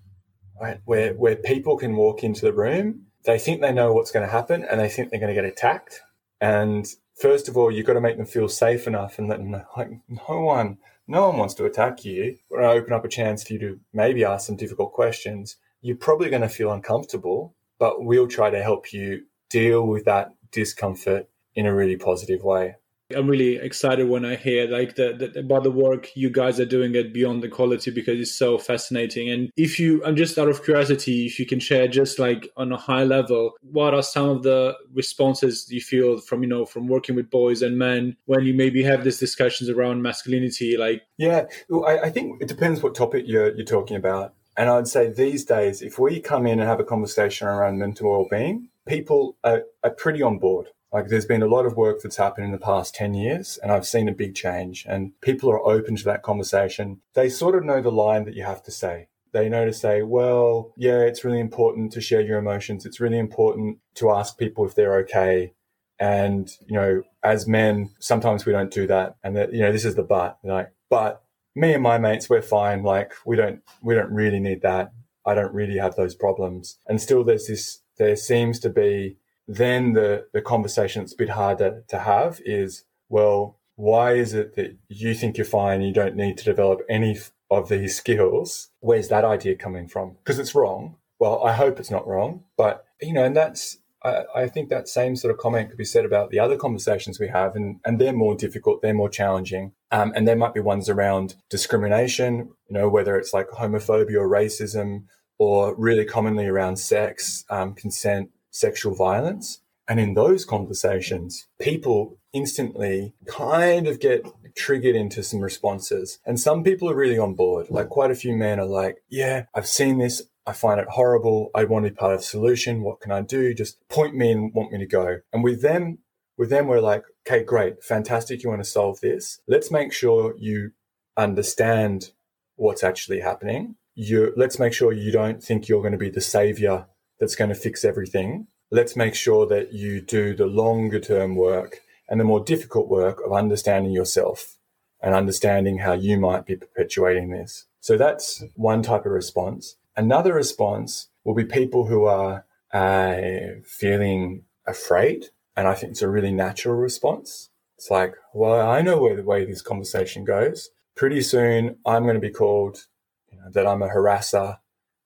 right? 0.60 0.80
Where 0.84 1.14
where 1.14 1.36
people 1.36 1.76
can 1.76 1.96
walk 1.96 2.22
into 2.22 2.42
the 2.42 2.52
room, 2.52 3.06
they 3.24 3.38
think 3.38 3.60
they 3.60 3.72
know 3.72 3.92
what's 3.92 4.10
going 4.10 4.26
to 4.26 4.32
happen, 4.32 4.64
and 4.64 4.80
they 4.80 4.88
think 4.88 5.10
they're 5.10 5.20
going 5.20 5.34
to 5.34 5.40
get 5.40 5.50
attacked. 5.50 6.00
And 6.40 6.86
first 7.16 7.48
of 7.48 7.56
all, 7.56 7.70
you've 7.70 7.86
got 7.86 7.94
to 7.94 8.00
make 8.00 8.16
them 8.16 8.26
feel 8.26 8.48
safe 8.48 8.86
enough 8.86 9.18
and 9.18 9.28
let 9.28 9.38
them 9.38 9.50
know, 9.50 9.64
like, 9.76 9.90
no 10.08 10.40
one, 10.40 10.78
no 11.06 11.28
one 11.28 11.38
wants 11.38 11.54
to 11.54 11.64
attack 11.64 12.04
you. 12.04 12.36
When 12.48 12.64
I 12.64 12.68
open 12.68 12.92
up 12.92 13.04
a 13.04 13.08
chance 13.08 13.44
for 13.44 13.54
you 13.54 13.58
to 13.60 13.80
maybe 13.92 14.24
ask 14.24 14.46
some 14.46 14.56
difficult 14.56 14.92
questions. 14.92 15.56
You're 15.80 15.96
probably 15.96 16.30
going 16.30 16.42
to 16.42 16.48
feel 16.48 16.72
uncomfortable 16.72 17.54
but 17.78 18.04
we'll 18.04 18.28
try 18.28 18.50
to 18.50 18.62
help 18.62 18.92
you 18.92 19.22
deal 19.50 19.86
with 19.86 20.04
that 20.04 20.34
discomfort 20.50 21.28
in 21.54 21.66
a 21.66 21.74
really 21.74 21.96
positive 21.96 22.42
way. 22.42 22.76
I'm 23.14 23.28
really 23.28 23.56
excited 23.56 24.08
when 24.08 24.24
I 24.24 24.34
hear 24.34 24.66
like 24.66 24.96
the, 24.96 25.12
the, 25.12 25.40
about 25.40 25.62
the 25.62 25.70
work 25.70 26.16
you 26.16 26.30
guys 26.30 26.58
are 26.58 26.64
doing 26.64 26.96
at 26.96 27.12
Beyond 27.12 27.44
Equality 27.44 27.90
because 27.90 28.18
it's 28.18 28.34
so 28.34 28.56
fascinating. 28.56 29.28
And 29.28 29.50
if 29.56 29.78
you, 29.78 30.02
I'm 30.04 30.16
just 30.16 30.38
out 30.38 30.48
of 30.48 30.64
curiosity, 30.64 31.26
if 31.26 31.38
you 31.38 31.44
can 31.44 31.60
share 31.60 31.86
just 31.86 32.18
like 32.18 32.48
on 32.56 32.72
a 32.72 32.78
high 32.78 33.04
level, 33.04 33.52
what 33.60 33.92
are 33.92 34.02
some 34.02 34.30
of 34.30 34.42
the 34.42 34.74
responses 34.94 35.70
you 35.70 35.82
feel 35.82 36.18
from 36.18 36.42
you 36.42 36.48
know 36.48 36.64
from 36.64 36.88
working 36.88 37.14
with 37.14 37.30
boys 37.30 37.60
and 37.60 37.78
men 37.78 38.16
when 38.24 38.44
you 38.44 38.54
maybe 38.54 38.82
have 38.82 39.04
these 39.04 39.18
discussions 39.18 39.68
around 39.68 40.00
masculinity? 40.00 40.78
Like, 40.78 41.02
yeah, 41.18 41.44
well, 41.68 41.84
I, 41.86 42.06
I 42.06 42.10
think 42.10 42.40
it 42.40 42.48
depends 42.48 42.82
what 42.82 42.94
topic 42.94 43.24
you're 43.26 43.54
you're 43.54 43.66
talking 43.66 43.96
about. 43.96 44.34
And 44.56 44.70
I'd 44.70 44.88
say 44.88 45.08
these 45.08 45.44
days, 45.44 45.82
if 45.82 45.98
we 45.98 46.20
come 46.20 46.46
in 46.46 46.60
and 46.60 46.68
have 46.68 46.80
a 46.80 46.84
conversation 46.84 47.48
around 47.48 47.78
mental 47.78 48.10
well-being, 48.10 48.68
people 48.86 49.36
are, 49.42 49.64
are 49.82 49.90
pretty 49.90 50.22
on 50.22 50.38
board. 50.38 50.68
Like 50.92 51.08
there's 51.08 51.26
been 51.26 51.42
a 51.42 51.48
lot 51.48 51.66
of 51.66 51.76
work 51.76 52.02
that's 52.02 52.18
happened 52.18 52.46
in 52.46 52.52
the 52.52 52.58
past 52.58 52.94
10 52.94 53.14
years 53.14 53.58
and 53.60 53.72
I've 53.72 53.86
seen 53.86 54.08
a 54.08 54.12
big 54.12 54.36
change 54.36 54.86
and 54.88 55.20
people 55.20 55.50
are 55.50 55.66
open 55.66 55.96
to 55.96 56.04
that 56.04 56.22
conversation. 56.22 57.00
They 57.14 57.28
sort 57.28 57.56
of 57.56 57.64
know 57.64 57.82
the 57.82 57.90
line 57.90 58.24
that 58.26 58.34
you 58.34 58.44
have 58.44 58.62
to 58.62 58.70
say. 58.70 59.08
They 59.32 59.48
know 59.48 59.64
to 59.64 59.72
say, 59.72 60.02
well, 60.02 60.72
yeah, 60.76 61.00
it's 61.00 61.24
really 61.24 61.40
important 61.40 61.90
to 61.94 62.00
share 62.00 62.20
your 62.20 62.38
emotions. 62.38 62.86
It's 62.86 63.00
really 63.00 63.18
important 63.18 63.78
to 63.96 64.12
ask 64.12 64.38
people 64.38 64.64
if 64.64 64.76
they're 64.76 64.98
okay. 64.98 65.54
And, 65.98 66.48
you 66.68 66.76
know, 66.76 67.02
as 67.24 67.48
men, 67.48 67.90
sometimes 67.98 68.46
we 68.46 68.52
don't 68.52 68.70
do 68.70 68.86
that. 68.86 69.16
And 69.24 69.34
that, 69.34 69.52
you 69.52 69.62
know, 69.62 69.72
this 69.72 69.84
is 69.84 69.96
the 69.96 70.04
but, 70.04 70.38
like, 70.44 70.70
but 70.88 71.23
me 71.54 71.74
and 71.74 71.82
my 71.82 71.98
mates, 71.98 72.28
we're 72.28 72.42
fine. 72.42 72.82
Like 72.82 73.12
we 73.24 73.36
don't, 73.36 73.62
we 73.82 73.94
don't 73.94 74.12
really 74.12 74.40
need 74.40 74.62
that. 74.62 74.92
I 75.26 75.34
don't 75.34 75.54
really 75.54 75.78
have 75.78 75.96
those 75.96 76.14
problems. 76.14 76.78
And 76.86 77.00
still 77.00 77.24
there's 77.24 77.46
this, 77.46 77.80
there 77.96 78.16
seems 78.16 78.58
to 78.60 78.70
be 78.70 79.16
then 79.46 79.92
the, 79.92 80.26
the 80.32 80.42
conversation 80.42 81.02
that's 81.02 81.14
a 81.14 81.16
bit 81.18 81.30
harder 81.30 81.84
to 81.88 81.98
have 81.98 82.40
is, 82.44 82.84
well, 83.08 83.58
why 83.76 84.12
is 84.12 84.34
it 84.34 84.54
that 84.56 84.76
you 84.88 85.14
think 85.14 85.36
you're 85.36 85.44
fine? 85.44 85.82
You 85.82 85.92
don't 85.92 86.16
need 86.16 86.38
to 86.38 86.44
develop 86.44 86.80
any 86.88 87.18
of 87.50 87.68
these 87.68 87.96
skills. 87.96 88.70
Where's 88.80 89.08
that 89.08 89.24
idea 89.24 89.54
coming 89.54 89.88
from? 89.88 90.16
Because 90.22 90.38
it's 90.38 90.54
wrong. 90.54 90.96
Well, 91.18 91.44
I 91.44 91.52
hope 91.52 91.78
it's 91.78 91.90
not 91.90 92.06
wrong, 92.06 92.44
but 92.56 92.86
you 93.00 93.12
know, 93.12 93.24
and 93.24 93.36
that's, 93.36 93.78
I, 94.04 94.24
I, 94.34 94.48
think 94.48 94.68
that 94.68 94.88
same 94.88 95.16
sort 95.16 95.32
of 95.32 95.38
comment 95.38 95.70
could 95.70 95.78
be 95.78 95.84
said 95.84 96.04
about 96.04 96.30
the 96.30 96.38
other 96.38 96.56
conversations 96.56 97.18
we 97.18 97.28
have, 97.28 97.56
and, 97.56 97.80
and 97.84 98.00
they're 98.00 98.12
more 98.12 98.34
difficult, 98.34 98.82
they're 98.82 98.94
more 98.94 99.08
challenging. 99.08 99.72
Um, 99.90 100.12
and 100.14 100.28
there 100.28 100.36
might 100.36 100.54
be 100.54 100.60
ones 100.60 100.88
around 100.88 101.36
discrimination, 101.50 102.50
you 102.68 102.78
know, 102.78 102.88
whether 102.88 103.16
it's 103.16 103.32
like 103.32 103.48
homophobia 103.48 104.16
or 104.16 104.28
racism, 104.28 105.04
or 105.38 105.74
really 105.76 106.04
commonly 106.04 106.46
around 106.46 106.76
sex, 106.76 107.44
um, 107.50 107.74
consent, 107.74 108.30
sexual 108.50 108.94
violence. 108.94 109.60
And 109.88 110.00
in 110.00 110.14
those 110.14 110.44
conversations, 110.44 111.46
people 111.60 112.18
instantly 112.32 113.14
kind 113.26 113.86
of 113.86 114.00
get 114.00 114.26
triggered 114.56 114.96
into 114.96 115.22
some 115.22 115.40
responses. 115.40 116.18
And 116.24 116.40
some 116.40 116.62
people 116.62 116.90
are 116.90 116.94
really 116.94 117.18
on 117.18 117.34
board. 117.34 117.66
Like 117.70 117.88
quite 117.88 118.10
a 118.10 118.14
few 118.14 118.34
men 118.34 118.58
are 118.58 118.66
like, 118.66 118.98
yeah, 119.08 119.44
I've 119.54 119.68
seen 119.68 119.98
this. 119.98 120.22
I 120.46 120.52
find 120.52 120.80
it 120.80 120.88
horrible. 120.90 121.50
I 121.54 121.64
want 121.64 121.86
to 121.86 121.90
be 121.90 121.96
part 121.96 122.14
of 122.14 122.20
the 122.20 122.26
solution. 122.26 122.82
What 122.82 123.00
can 123.00 123.12
I 123.12 123.22
do? 123.22 123.54
Just 123.54 123.86
point 123.88 124.14
me 124.14 124.30
and 124.30 124.52
want 124.52 124.72
me 124.72 124.78
to 124.78 124.86
go. 124.86 125.20
And 125.32 125.42
with 125.42 125.62
them, 125.62 125.98
with 126.36 126.50
them, 126.50 126.66
we're 126.66 126.80
like, 126.80 127.04
okay, 127.26 127.42
great, 127.42 127.82
fantastic. 127.82 128.42
You 128.42 128.50
want 128.50 128.62
to 128.62 128.68
solve 128.68 129.00
this. 129.00 129.40
Let's 129.46 129.70
make 129.70 129.92
sure 129.92 130.34
you 130.38 130.72
understand 131.16 132.10
what's 132.56 132.84
actually 132.84 133.20
happening. 133.20 133.76
You 133.94 134.32
let's 134.36 134.58
make 134.58 134.72
sure 134.72 134.92
you 134.92 135.12
don't 135.12 135.42
think 135.42 135.68
you're 135.68 135.80
going 135.82 135.92
to 135.92 135.98
be 135.98 136.10
the 136.10 136.20
savior 136.20 136.86
that's 137.20 137.36
going 137.36 137.50
to 137.50 137.54
fix 137.54 137.84
everything. 137.84 138.48
Let's 138.70 138.96
make 138.96 139.14
sure 139.14 139.46
that 139.46 139.72
you 139.72 140.00
do 140.00 140.34
the 140.34 140.46
longer 140.46 140.98
term 140.98 141.36
work 141.36 141.80
and 142.08 142.20
the 142.20 142.24
more 142.24 142.42
difficult 142.42 142.88
work 142.88 143.20
of 143.24 143.32
understanding 143.32 143.92
yourself 143.92 144.56
and 145.00 145.14
understanding 145.14 145.78
how 145.78 145.92
you 145.92 146.18
might 146.18 146.44
be 146.44 146.56
perpetuating 146.56 147.30
this. 147.30 147.66
So 147.80 147.96
that's 147.96 148.42
one 148.54 148.82
type 148.82 149.06
of 149.06 149.12
response. 149.12 149.76
Another 149.96 150.34
response 150.34 151.08
will 151.24 151.34
be 151.34 151.44
people 151.44 151.86
who 151.86 152.04
are 152.04 152.44
uh, 152.72 153.16
feeling 153.64 154.42
afraid. 154.66 155.26
And 155.56 155.68
I 155.68 155.74
think 155.74 155.92
it's 155.92 156.02
a 156.02 156.08
really 156.08 156.32
natural 156.32 156.74
response. 156.74 157.50
It's 157.76 157.90
like, 157.90 158.14
well, 158.32 158.68
I 158.68 158.82
know 158.82 158.98
where 158.98 159.16
the 159.16 159.22
way 159.22 159.44
this 159.44 159.62
conversation 159.62 160.24
goes. 160.24 160.70
Pretty 160.96 161.20
soon 161.20 161.76
I'm 161.86 162.02
going 162.02 162.14
to 162.14 162.20
be 162.20 162.30
called 162.30 162.86
you 163.30 163.38
know, 163.38 163.50
that 163.50 163.66
I'm 163.66 163.82
a 163.82 163.88
harasser, 163.88 164.58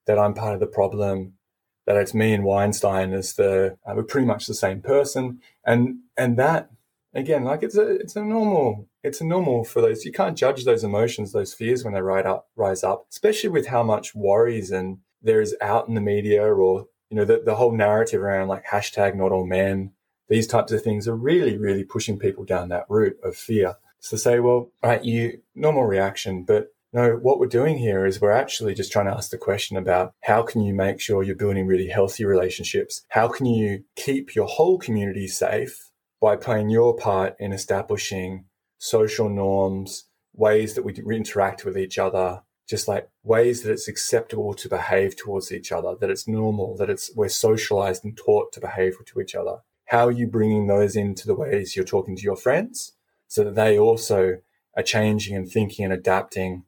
that 0.07 0.19
I'm 0.19 0.35
part 0.35 0.55
of 0.55 0.61
the 0.61 0.67
problem, 0.67 1.35
that 1.87 1.97
it's 1.97 2.15
me 2.15 2.33
and 2.33 2.45
Weinstein 2.45 3.13
as 3.13 3.35
the, 3.35 3.77
uh, 3.87 3.95
we're 3.95 4.03
pretty 4.03 4.27
much 4.27 4.47
the 4.47 4.55
same 4.55 4.81
person. 4.81 5.41
And, 5.65 5.99
and 6.17 6.39
that 6.39 6.71
again, 7.15 7.45
like 7.45 7.63
it's 7.63 7.77
a, 7.77 7.89
it's 7.89 8.17
a 8.17 8.25
normal, 8.25 8.87
it's 9.09 9.21
normal 9.21 9.65
for 9.65 9.81
those. 9.81 10.05
You 10.05 10.13
can't 10.13 10.39
judge 10.39 10.65
those 10.65 10.85
emotions, 10.85 11.33
those 11.33 11.55
fears 11.55 11.85
when 11.85 11.95
they 11.95 12.03
rise 12.03 12.27
up, 12.27 12.49
rise 12.57 12.85
up, 12.85 13.07
especially 13.11 13.51
with 13.51 13.67
how 13.67 13.83
much 13.83 14.15
worries 14.15 14.71
and 14.71 14.99
there 15.23 15.41
is 15.41 15.57
out 15.61 15.89
in 15.89 15.95
the 15.95 16.01
media 16.01 16.43
or, 16.45 16.87
you 17.11 17.17
know, 17.17 17.25
the, 17.25 17.43
the 17.45 17.57
whole 17.57 17.73
narrative 17.73 18.23
around 18.23 18.49
like 18.49 18.67
hashtag 18.67 19.17
not 19.17 19.33
all 19.33 19.47
men. 19.47 19.93
These 20.29 20.47
types 20.47 20.73
of 20.73 20.83
things 20.83 21.09
are 21.09 21.17
really, 21.17 21.57
really 21.57 21.85
pushing 21.85 22.19
people 22.19 22.45
down 22.45 22.69
that 22.69 22.87
route 22.89 23.17
of 23.25 23.35
fear. 23.35 23.77
So 24.01 24.17
say, 24.17 24.39
well, 24.39 24.71
right, 24.83 25.03
you 25.03 25.41
normal 25.55 25.85
reaction, 25.85 26.45
but 26.45 26.69
no, 26.93 27.17
what 27.17 27.39
we're 27.39 27.47
doing 27.47 27.79
here 27.79 28.07
is 28.07 28.21
we're 28.21 28.31
actually 28.31 28.75
just 28.75 28.91
trying 28.93 29.07
to 29.07 29.13
ask 29.13 29.31
the 29.31 29.39
question 29.39 29.77
about 29.77 30.15
how 30.23 30.43
can 30.43 30.63
you 30.63 30.73
make 30.73 31.01
sure 31.01 31.23
you're 31.23 31.37
building 31.37 31.67
really 31.67 31.89
healthy 31.89 32.25
relationships? 32.25 33.03
How 33.09 33.29
can 33.29 33.47
you 33.47 33.85
keep 33.97 34.35
your 34.35 34.47
whole 34.47 34.79
community 34.79 35.29
safe 35.29 35.91
by 36.21 36.37
playing 36.37 36.71
your 36.71 36.97
part 36.97 37.37
in 37.39 37.53
establishing 37.53 38.45
social 38.79 39.29
norms, 39.29 40.05
ways 40.35 40.75
that 40.75 40.85
we 40.85 40.95
interact 40.95 41.65
with 41.65 41.77
each 41.77 41.99
other, 41.99 42.43
just 42.69 42.87
like 42.87 43.09
ways 43.25 43.63
that 43.63 43.73
it's 43.73 43.89
acceptable 43.89 44.55
to 44.55 44.69
behave 44.69 45.17
towards 45.17 45.51
each 45.51 45.73
other, 45.73 45.95
that 46.01 46.11
it's 46.11 46.29
normal, 46.29 46.77
that 46.77 46.91
it's 46.91 47.11
we're 47.15 47.29
socialized 47.29 48.05
and 48.05 48.17
taught 48.17 48.53
to 48.53 48.61
behave 48.61 48.95
to 49.05 49.21
each 49.21 49.35
other. 49.35 49.59
How 49.87 50.07
are 50.07 50.13
you 50.13 50.27
bringing 50.27 50.67
those 50.67 50.97
into 50.97 51.27
the 51.27 51.35
ways 51.35 51.75
you're 51.75 51.85
talking 51.85 52.15
to 52.15 52.23
your 52.23 52.37
friends 52.37 52.93
so 53.27 53.43
that 53.45 53.55
they 53.55 53.79
also 53.79 54.39
are 54.77 54.83
changing 54.83 55.35
and 55.35 55.51
thinking 55.51 55.85
and 55.85 55.95
adapting, 55.95 56.65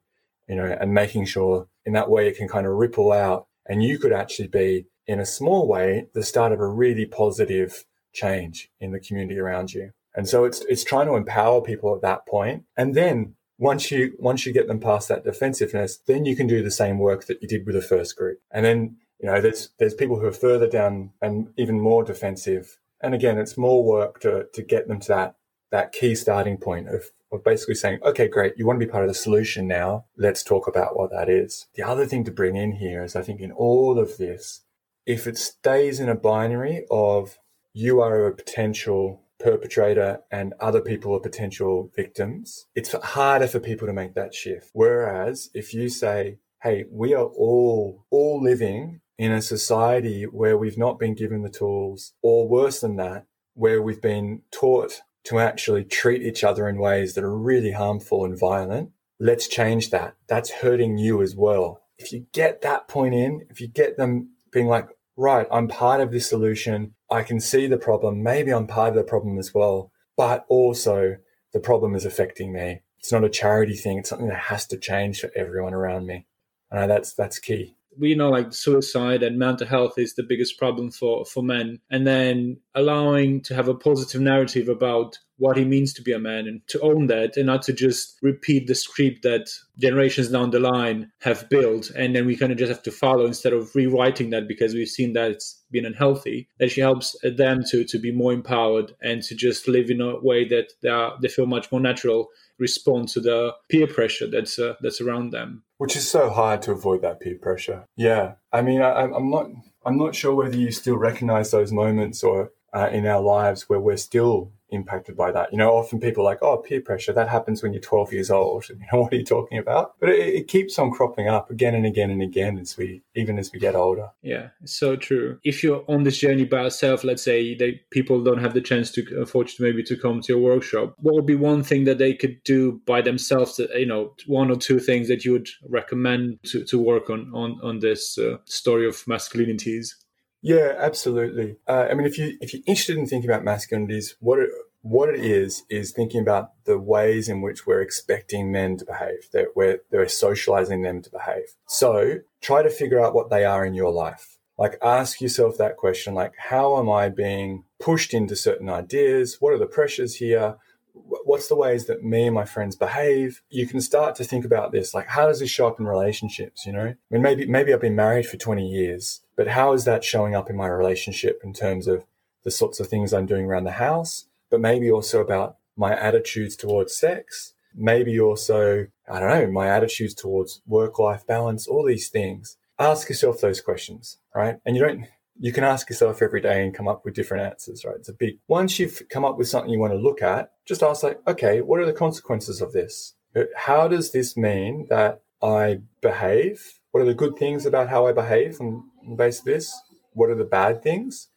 you 0.49 0.57
know, 0.57 0.77
and 0.81 0.95
making 0.95 1.27
sure 1.27 1.69
in 1.85 1.93
that 1.93 2.11
way 2.11 2.29
it 2.29 2.37
can 2.37 2.49
kind 2.49 2.67
of 2.67 2.73
ripple 2.73 3.13
out 3.13 3.47
and 3.67 3.83
you 3.83 3.99
could 3.99 4.13
actually 4.13 4.49
be 4.49 4.87
in 5.07 5.21
a 5.21 5.27
small 5.27 5.69
way 5.69 6.07
the 6.15 6.23
start 6.23 6.53
of 6.53 6.61
a 6.61 6.67
really 6.67 7.05
positive 7.07 7.85
change 8.13 8.71
in 8.81 8.91
the 8.93 9.01
community 9.01 9.39
around 9.39 9.73
you. 9.73 9.93
And 10.15 10.29
so 10.29 10.45
it's 10.45 10.61
it's 10.63 10.85
trying 10.85 11.07
to 11.07 11.15
empower 11.15 11.61
people 11.61 11.95
at 11.95 12.03
that 12.03 12.27
point. 12.27 12.65
And 12.77 12.95
then 12.95 13.35
once 13.59 13.91
you 13.91 14.15
once 14.19 14.47
you 14.47 14.53
get 14.53 14.67
them 14.67 14.81
past 14.81 15.09
that 15.09 15.25
defensiveness, 15.25 15.99
then 16.07 16.25
you 16.25 16.35
can 16.35 16.47
do 16.47 16.63
the 16.63 16.71
same 16.71 16.99
work 16.99 17.27
that 17.27 17.41
you 17.43 17.49
did 17.49 17.67
with 17.67 17.75
the 17.75 17.83
first 17.83 18.17
group. 18.17 18.41
And 18.51 18.65
then, 18.65 18.97
you 19.21 19.27
know, 19.27 19.41
there's 19.41 19.71
there's 19.79 19.95
people 19.95 20.19
who 20.19 20.27
are 20.27 20.33
further 20.33 20.69
down 20.69 21.13
and 21.21 21.53
even 21.57 21.79
more 21.79 22.03
defensive. 22.03 22.79
And 23.01 23.15
again, 23.15 23.39
it's 23.39 23.57
more 23.57 23.85
work 23.85 24.21
to 24.21 24.47
to 24.53 24.63
get 24.63 24.89
them 24.89 24.99
to 25.01 25.09
that 25.09 25.37
that 25.71 25.93
key 25.93 26.15
starting 26.15 26.57
point 26.57 26.89
of 26.89 27.11
of 27.33 27.45
basically 27.45 27.77
saying, 27.77 28.01
okay, 28.03 28.27
great, 28.27 28.55
you 28.57 28.67
want 28.67 28.81
to 28.81 28.85
be 28.85 28.91
part 28.91 29.05
of 29.05 29.09
the 29.09 29.15
solution 29.15 29.69
now. 29.69 30.07
Let's 30.17 30.43
talk 30.43 30.67
about 30.67 30.99
what 30.99 31.11
that 31.11 31.29
is. 31.29 31.69
The 31.75 31.85
other 31.85 32.07
thing 32.07 32.25
to 32.25 32.33
bring 32.33 32.57
in 32.57 32.73
here 32.73 33.05
is 33.05 33.15
I 33.15 33.23
think 33.23 33.41
in 33.41 33.53
all 33.53 33.99
of 33.99 34.17
this, 34.17 34.63
if 35.07 35.27
it 35.27 35.39
stays 35.39 36.01
in 36.01 36.09
a 36.09 36.15
binary 36.15 36.87
of 36.91 37.39
you 37.73 38.01
are 38.01 38.27
a 38.27 38.35
potential 38.35 39.23
perpetrator 39.41 40.21
and 40.31 40.55
other 40.61 40.81
people 40.81 41.15
are 41.15 41.21
potential 41.21 41.91
victims, 41.97 42.67
it's 42.75 42.93
harder 42.93 43.49
for 43.49 43.59
people 43.59 43.87
to 43.87 43.93
make 43.93 44.15
that 44.15 44.35
shift. 44.35 44.71
Whereas 44.73 45.51
if 45.55 45.75
you 45.75 45.89
say, 45.89 46.39
hey, 46.63 46.85
we 46.91 47.15
are 47.15 47.25
all, 47.25 48.05
all 48.11 48.41
living 48.41 49.01
in 49.19 49.33
a 49.33 49.43
society 49.43 50.25
where 50.25 50.57
we've 50.57 50.79
not 50.79 50.99
been 50.99 51.15
given 51.15 51.43
the 51.43 51.51
tools, 51.51 52.15
or 52.23 52.49
worse 52.49 52.81
than 52.81 52.97
that, 52.97 53.27
where 53.55 53.83
we've 53.83 54.01
been 54.01 54.43
taught 54.51 55.03
to 55.25 55.39
actually 55.39 55.85
treat 55.85 56.23
each 56.23 56.43
other 56.43 56.67
in 56.69 56.79
ways 56.79 57.15
that 57.15 57.25
are 57.25 57.37
really 57.37 57.73
harmful 57.73 58.25
and 58.25 58.39
violent. 58.39 58.91
Let's 59.19 59.47
change 59.47 59.91
that. 59.91 60.15
That's 60.29 60.51
hurting 60.51 60.97
you 60.97 61.21
as 61.21 61.37
well. 61.37 61.83
If 61.99 62.13
you 62.13 62.27
get 62.33 62.63
that 62.63 62.89
point 62.89 63.15
in, 63.15 63.47
if 63.51 63.61
you 63.61 63.69
get 63.69 63.99
them 63.99 64.31
being 64.51 64.67
like, 64.67 64.89
right, 65.17 65.47
I'm 65.53 65.69
part 65.69 66.01
of 66.01 66.11
this 66.11 66.27
solution. 66.27 66.95
I 67.11 67.23
can 67.23 67.41
see 67.41 67.67
the 67.67 67.79
problem. 67.79 68.23
Maybe 68.23 68.53
I'm 68.53 68.67
part 68.67 68.91
of 68.91 68.95
the 68.95 69.03
problem 69.03 69.39
as 69.39 69.53
well, 69.53 69.91
but 70.17 70.45
also 70.49 71.17
the 71.53 71.61
problem 71.61 71.95
is 71.95 72.05
affecting 72.05 72.53
me. 72.53 72.83
It's 72.99 73.13
not 73.13 73.25
a 73.25 73.31
charity 73.31 73.75
thing. 73.75 73.99
It's 73.99 74.11
something 74.11 74.29
that 74.29 74.39
has 74.39 74.67
to 74.69 74.79
change 74.79 75.21
for 75.21 75.31
everyone 75.35 75.75
around 75.75 76.07
me. 76.07 76.27
And 76.71 76.91
that's, 76.91 77.15
that's 77.15 77.39
key 77.39 77.77
we 78.01 78.15
know 78.15 78.31
like 78.31 78.53
suicide 78.53 79.23
and 79.23 79.39
mental 79.39 79.67
health 79.67 79.99
is 79.99 80.15
the 80.15 80.23
biggest 80.23 80.59
problem 80.59 80.91
for 80.91 81.25
for 81.27 81.43
men 81.43 81.79
and 81.91 82.07
then 82.07 82.57
allowing 82.75 83.41
to 83.43 83.55
have 83.55 83.69
a 83.69 83.75
positive 83.75 84.21
narrative 84.21 84.69
about 84.69 85.19
what 85.37 85.57
it 85.57 85.67
means 85.67 85.95
to 85.95 86.03
be 86.03 86.13
a 86.13 86.19
man 86.19 86.47
and 86.47 86.61
to 86.67 86.79
own 86.81 87.07
that 87.07 87.37
and 87.37 87.47
not 87.47 87.63
to 87.63 87.73
just 87.73 88.19
repeat 88.21 88.67
the 88.67 88.75
script 88.75 89.23
that 89.23 89.49
generations 89.79 90.29
down 90.29 90.51
the 90.51 90.61
line 90.61 91.11
have 91.21 91.49
built 91.49 91.91
and 91.91 92.15
then 92.15 92.27
we 92.27 92.37
kind 92.37 92.53
of 92.53 92.59
just 92.59 92.71
have 92.71 92.83
to 92.83 92.93
follow 92.93 93.25
instead 93.27 93.53
of 93.53 93.75
rewriting 93.75 94.31
that 94.31 94.47
because 94.47 94.75
we've 94.75 94.89
seen 94.89 95.13
that 95.15 95.31
it's 95.31 95.63
been 95.71 95.87
unhealthy 95.87 96.49
that 96.59 96.71
she 96.71 96.81
helps 96.81 97.17
them 97.23 97.63
to 97.71 97.85
to 97.85 97.99
be 97.99 98.13
more 98.13 98.33
empowered 98.33 98.93
and 99.03 99.23
to 99.23 99.35
just 99.35 99.69
live 99.69 99.89
in 99.91 100.01
a 100.01 100.19
way 100.21 100.47
that 100.47 100.73
they, 100.83 100.89
are, 100.89 101.17
they 101.23 101.29
feel 101.29 101.47
much 101.47 101.71
more 101.73 101.81
natural 101.81 102.29
respond 102.61 103.09
to 103.09 103.21
the 103.21 103.53
peer 103.69 103.87
pressure 103.87 104.29
that's 104.31 104.59
uh, 104.59 104.75
that's 104.83 105.01
around 105.01 105.33
them. 105.33 105.65
Which 105.81 105.97
is 105.97 106.11
so 106.11 106.29
hard 106.29 106.61
to 106.63 106.73
avoid 106.73 107.01
that 107.01 107.21
peer 107.21 107.39
pressure. 107.41 107.87
Yeah, 107.97 108.35
I 108.53 108.61
mean, 108.61 108.83
I, 108.83 109.05
I'm 109.05 109.31
not 109.31 109.47
I'm 109.87 109.97
not 109.97 110.15
sure 110.15 110.35
whether 110.35 110.55
you 110.55 110.73
still 110.73 110.99
recognize 110.99 111.53
those 111.53 111.73
moments 111.73 112.23
or 112.23 112.51
uh, 112.73 112.89
in 112.93 113.07
our 113.07 113.21
lives 113.21 113.69
where 113.69 113.81
we're 113.81 113.97
still 113.97 114.53
impacted 114.71 115.17
by 115.17 115.33
that. 115.33 115.53
You 115.53 115.59
know, 115.59 115.71
often 115.71 116.01
people 116.01 116.23
are 116.23 116.31
like, 116.31 116.43
oh, 116.43 116.59
peer 116.59 116.81
pressure, 116.81 117.13
that 117.13 117.29
happens 117.29 117.63
when 117.63 117.73
you're 117.73 117.83
12 117.83 118.13
years 118.13 118.31
old. 118.31 118.69
You 118.81 118.87
know, 118.93 119.03
what 119.03 119.13
are 119.13 119.17
you 119.17 119.25
talking 119.25 119.59
about? 119.59 119.95
But 120.01 120.11
it, 120.11 120.35
it, 120.35 120.49
keeps 120.49 120.79
on 120.79 120.91
cropping 120.91 121.29
up 121.29 121.51
again 121.51 121.75
and 121.75 121.85
again 121.85 122.11
and 122.11 122.23
again 122.23 122.59
as 122.59 122.77
we, 122.77 123.03
even 123.15 123.39
as 123.39 123.53
we 123.53 123.59
get 123.59 123.75
older. 123.75 124.11
Yeah, 124.23 124.49
so 124.65 124.97
true. 124.97 125.39
If 125.45 125.63
you're 125.63 125.85
on 125.87 126.05
this 126.05 126.19
journey 126.19 126.45
by 126.45 126.63
yourself, 126.63 127.05
let's 127.05 127.23
say 127.23 127.55
they, 127.55 127.81
people 127.91 128.23
don't 128.25 128.41
have 128.41 128.55
the 128.55 128.61
chance 128.61 128.91
to, 128.93 129.05
unfortunately, 129.19 129.71
maybe 129.71 129.83
to 129.85 129.97
come 129.97 130.21
to 130.23 130.33
your 130.33 130.43
workshop, 130.43 130.95
what 130.99 131.15
would 131.15 131.27
be 131.27 131.35
one 131.35 131.63
thing 131.63 131.85
that 131.85 131.99
they 131.99 132.15
could 132.15 132.43
do 132.45 132.81
by 132.87 133.03
themselves 133.03 133.57
that, 133.57 133.71
you 133.79 133.87
know, 133.87 134.15
one 134.27 134.51
or 134.51 134.57
two 134.57 134.81
things 134.81 135.09
that 135.09 135.25
you 135.25 135.33
would 135.33 135.49
recommend 135.69 136.39
to, 136.45 136.65
to 136.65 136.79
work 136.79 137.11
on, 137.11 137.31
on, 137.35 137.61
on 137.63 137.81
this 137.81 138.19
uh, 138.19 138.39
story 138.47 138.87
of 138.89 138.97
masculinities? 139.05 139.95
Yeah, 140.43 140.75
absolutely. 140.79 141.57
Uh, 141.69 141.89
I 141.91 141.95
mean, 141.95 142.07
if 142.07 142.19
you 142.19 142.37
if 142.41 142.55
you're 142.55 142.63
interested 142.67 142.97
in 142.97 143.07
thinking 143.07 143.31
about 143.31 143.45
masculinities, 143.45 144.15
what 144.21 144.39
it, 144.39 144.51
what 144.83 145.11
it 145.11 145.21
is 145.21 145.65
is 145.69 145.93
thinking 145.93 146.21
about 146.21 146.53
the 146.65 146.79
ways 146.79 147.29
in 147.29 147.43
which 147.43 147.67
we're 147.67 147.83
expecting 147.83 148.51
men 148.51 148.79
to 148.79 148.85
behave, 148.87 149.29
that 149.33 149.49
we're 149.55 149.81
they're 149.91 150.09
socializing 150.09 150.83
them 150.83 151.03
to 151.03 151.11
behave. 151.11 151.55
So 151.67 152.21
try 152.41 152.63
to 152.63 152.71
figure 152.71 153.01
out 153.01 153.15
what 153.15 153.31
they 153.31 153.45
are 153.45 153.65
in 153.65 153.75
your 153.75 153.93
life. 153.93 154.39
Like 154.57 154.79
ask 154.83 155.21
yourself 155.21 155.59
that 155.59 155.77
question, 155.77 156.15
like 156.15 156.33
how 156.37 156.79
am 156.79 156.89
I 156.89 157.09
being 157.11 157.65
pushed 157.79 158.15
into 158.15 158.37
certain 158.37 158.69
ideas? 158.69 159.37
What 159.41 159.53
are 159.53 159.59
the 159.59 159.67
pressures 159.67 160.17
here? 160.17 160.57
what's 160.93 161.49
the 161.49 161.57
ways 161.57 161.87
that 161.87 162.03
me 162.03 162.27
and 162.27 162.35
my 162.35 162.45
friends 162.45 162.77
behave 162.77 163.43
you 163.49 163.67
can 163.67 163.81
start 163.81 164.15
to 164.15 164.25
think 164.25 164.45
about 164.45 164.73
this 164.73 164.93
like 164.95 165.07
how 165.07 165.27
does 165.27 165.41
this 165.41 165.51
show 165.51 165.67
up 165.67 165.79
in 165.79 165.87
relationships 165.87 166.67
you 166.67 166.73
know 166.73 166.87
i 166.87 166.97
mean 167.11 167.23
maybe 167.23 167.47
maybe 167.47 167.73
i've 167.73 167.81
been 167.81 167.97
married 167.97 168.27
for 168.27 168.37
20 168.37 168.67
years 168.67 169.21
but 169.41 169.49
how 169.49 169.73
is 169.73 169.87
that 169.87 170.05
showing 170.05 170.35
up 170.35 170.51
in 170.51 170.57
my 170.57 170.67
relationship 170.67 171.41
in 171.43 171.55
terms 171.55 171.87
of 171.87 172.05
the 172.45 172.51
sorts 172.51 172.79
of 172.79 172.89
things 172.89 173.15
i'm 173.15 173.25
doing 173.25 173.47
around 173.47 173.65
the 173.65 173.81
house 173.89 174.27
but 174.51 174.61
maybe 174.61 174.91
also 174.91 175.19
about 175.19 175.57
my 175.79 175.97
attitudes 175.99 176.57
towards 176.57 176.95
sex 176.95 177.55
maybe 177.75 178.21
also 178.21 178.87
i 179.11 179.19
don't 179.19 179.31
know 179.31 179.51
my 179.51 179.67
attitudes 179.67 180.13
towards 180.13 180.61
work 180.67 180.99
life 180.99 181.27
balance 181.27 181.67
all 181.67 181.87
these 181.87 182.11
things 182.11 182.59
ask 182.79 183.09
yourself 183.09 183.41
those 183.41 183.63
questions 183.63 184.19
right 184.35 184.59
and 184.67 184.77
you 184.77 184.83
don't 184.83 185.07
you 185.43 185.53
can 185.53 185.65
ask 185.65 185.89
yourself 185.89 186.21
every 186.21 186.43
day 186.43 186.63
and 186.63 186.75
come 186.75 186.87
up 186.87 187.03
with 187.03 187.15
different 187.15 187.47
answers, 187.47 187.83
right? 187.83 187.97
It's 187.97 188.11
a 188.11 188.13
big, 188.13 188.37
once 188.47 188.79
you've 188.79 189.01
come 189.09 189.25
up 189.25 189.39
with 189.39 189.49
something 189.49 189.71
you 189.71 189.79
want 189.79 189.95
to 189.95 189.99
look 189.99 190.21
at, 190.21 190.53
just 190.67 190.83
ask 190.83 191.03
like, 191.03 191.19
okay, 191.27 191.63
what 191.63 191.81
are 191.81 191.87
the 191.87 191.95
consequences 191.95 192.61
of 192.61 192.73
this? 192.73 193.15
How 193.57 193.89
does 193.89 194.13
this 194.13 194.37
mean 194.37 194.87
that 194.91 195.23
I 195.43 195.81
behave? 196.03 196.81
What 196.91 197.01
are 197.01 197.07
the 197.07 197.15
good 197.15 197.39
things 197.39 197.65
about 197.65 197.89
how 197.89 198.07
I 198.07 198.13
behave 198.13 198.61
on 198.61 198.90
of 199.09 199.45
this? 199.45 199.81
What 200.13 200.31
are 200.31 200.35
the 200.35 200.45
bad 200.45 200.83
things? 200.83 201.29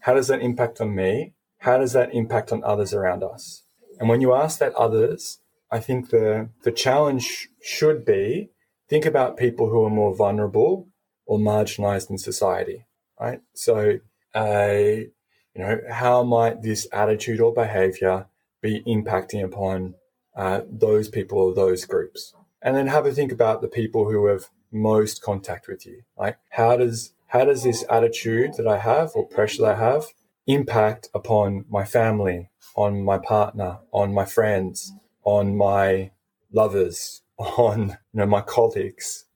How 0.00 0.14
does 0.14 0.28
that 0.28 0.40
impact 0.42 0.80
on 0.80 0.94
me? 0.94 1.34
How 1.58 1.78
does 1.78 1.92
that 1.92 2.14
impact 2.14 2.52
on 2.52 2.62
others 2.64 2.94
around 2.94 3.22
us? 3.22 3.62
And 3.98 4.08
when 4.08 4.20
you 4.20 4.32
ask 4.32 4.58
that 4.60 4.74
others, 4.74 5.38
I 5.70 5.80
think 5.80 6.10
the, 6.10 6.50
the 6.62 6.72
challenge 6.72 7.48
should 7.60 8.04
be 8.04 8.50
think 8.88 9.04
about 9.04 9.36
people 9.36 9.68
who 9.68 9.84
are 9.84 9.90
more 9.90 10.14
vulnerable 10.14 10.88
or 11.26 11.38
marginalized 11.38 12.10
in 12.10 12.18
society 12.18 12.86
right? 13.18 13.40
So, 13.54 13.98
uh, 14.34 14.74
you 14.74 15.10
know, 15.56 15.80
how 15.90 16.22
might 16.22 16.62
this 16.62 16.86
attitude 16.92 17.40
or 17.40 17.52
behavior 17.52 18.26
be 18.62 18.82
impacting 18.86 19.44
upon 19.44 19.94
uh, 20.36 20.62
those 20.70 21.08
people 21.08 21.38
or 21.38 21.54
those 21.54 21.84
groups? 21.84 22.34
And 22.62 22.76
then 22.76 22.88
have 22.88 23.06
a 23.06 23.12
think 23.12 23.32
about 23.32 23.60
the 23.60 23.68
people 23.68 24.10
who 24.10 24.26
have 24.26 24.50
most 24.72 25.22
contact 25.22 25.68
with 25.68 25.86
you. 25.86 26.02
Like, 26.16 26.38
how 26.50 26.76
does 26.76 27.12
how 27.28 27.44
does 27.44 27.62
this 27.62 27.84
attitude 27.90 28.54
that 28.56 28.66
I 28.66 28.78
have 28.78 29.10
or 29.14 29.26
pressure 29.26 29.62
that 29.62 29.76
I 29.76 29.78
have 29.78 30.06
impact 30.46 31.10
upon 31.14 31.66
my 31.68 31.84
family, 31.84 32.50
on 32.74 33.04
my 33.04 33.18
partner, 33.18 33.78
on 33.92 34.14
my 34.14 34.24
friends, 34.24 34.92
on 35.24 35.56
my 35.56 36.10
lovers, 36.52 37.22
on 37.38 37.98
you 38.12 38.20
know 38.20 38.26
my 38.26 38.40
colleagues, 38.40 39.26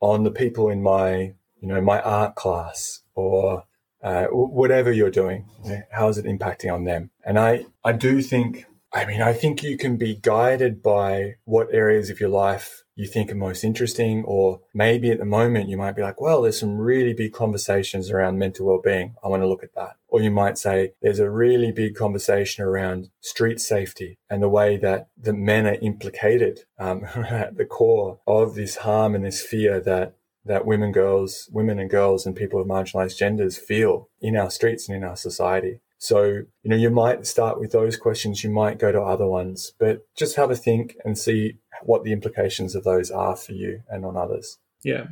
on 0.00 0.24
the 0.24 0.30
people 0.30 0.68
in 0.68 0.82
my 0.82 1.34
you 1.60 1.68
know 1.68 1.80
my 1.80 2.00
art 2.00 2.34
class, 2.34 3.00
or 3.14 3.64
uh, 4.02 4.26
whatever 4.26 4.92
you're 4.92 5.10
doing, 5.10 5.44
how 5.90 6.08
is 6.08 6.18
it 6.18 6.24
impacting 6.24 6.72
on 6.72 6.84
them? 6.84 7.10
And 7.24 7.38
I, 7.38 7.66
I 7.84 7.92
do 7.92 8.22
think, 8.22 8.66
I 8.92 9.04
mean, 9.04 9.20
I 9.20 9.32
think 9.32 9.62
you 9.62 9.76
can 9.76 9.96
be 9.96 10.14
guided 10.14 10.82
by 10.82 11.36
what 11.44 11.68
areas 11.72 12.10
of 12.10 12.20
your 12.20 12.28
life 12.28 12.84
you 12.98 13.06
think 13.06 13.30
are 13.30 13.36
most 13.36 13.62
interesting, 13.62 14.24
or 14.24 14.60
maybe 14.74 15.10
at 15.10 15.20
the 15.20 15.24
moment 15.24 15.68
you 15.68 15.76
might 15.76 15.94
be 15.94 16.02
like, 16.02 16.20
well, 16.20 16.42
there's 16.42 16.58
some 16.58 16.76
really 16.76 17.14
big 17.14 17.32
conversations 17.32 18.10
around 18.10 18.38
mental 18.38 18.66
well-being. 18.66 19.14
I 19.22 19.28
want 19.28 19.40
to 19.44 19.48
look 19.48 19.62
at 19.62 19.74
that. 19.76 19.96
Or 20.08 20.20
you 20.20 20.32
might 20.32 20.58
say 20.58 20.94
there's 21.00 21.20
a 21.20 21.30
really 21.30 21.70
big 21.70 21.94
conversation 21.94 22.64
around 22.64 23.10
street 23.20 23.60
safety 23.60 24.18
and 24.28 24.42
the 24.42 24.48
way 24.48 24.76
that 24.78 25.06
the 25.16 25.32
men 25.32 25.64
are 25.64 25.78
implicated 25.80 26.64
um, 26.76 27.04
at 27.14 27.56
the 27.56 27.64
core 27.64 28.18
of 28.26 28.56
this 28.56 28.78
harm 28.78 29.14
and 29.14 29.24
this 29.24 29.42
fear 29.42 29.80
that 29.80 30.14
that 30.44 30.66
women, 30.66 30.92
girls, 30.92 31.48
women 31.52 31.78
and 31.78 31.90
girls 31.90 32.24
and 32.24 32.34
people 32.34 32.60
of 32.60 32.66
marginalized 32.66 33.18
genders 33.18 33.58
feel 33.58 34.08
in 34.20 34.34
our 34.34 34.50
streets 34.50 34.88
and 34.88 34.96
in 34.96 35.04
our 35.04 35.16
society. 35.16 35.80
So, 35.98 36.24
you 36.24 36.70
know, 36.70 36.76
you 36.76 36.90
might 36.90 37.26
start 37.26 37.58
with 37.60 37.72
those 37.72 37.96
questions, 37.96 38.44
you 38.44 38.50
might 38.50 38.78
go 38.78 38.92
to 38.92 39.00
other 39.00 39.26
ones, 39.26 39.72
but 39.78 40.06
just 40.16 40.36
have 40.36 40.50
a 40.50 40.56
think 40.56 40.96
and 41.04 41.18
see 41.18 41.58
what 41.82 42.04
the 42.04 42.12
implications 42.12 42.74
of 42.74 42.84
those 42.84 43.10
are 43.10 43.36
for 43.36 43.52
you 43.52 43.82
and 43.88 44.04
on 44.04 44.16
others. 44.16 44.58
Yeah. 44.82 45.06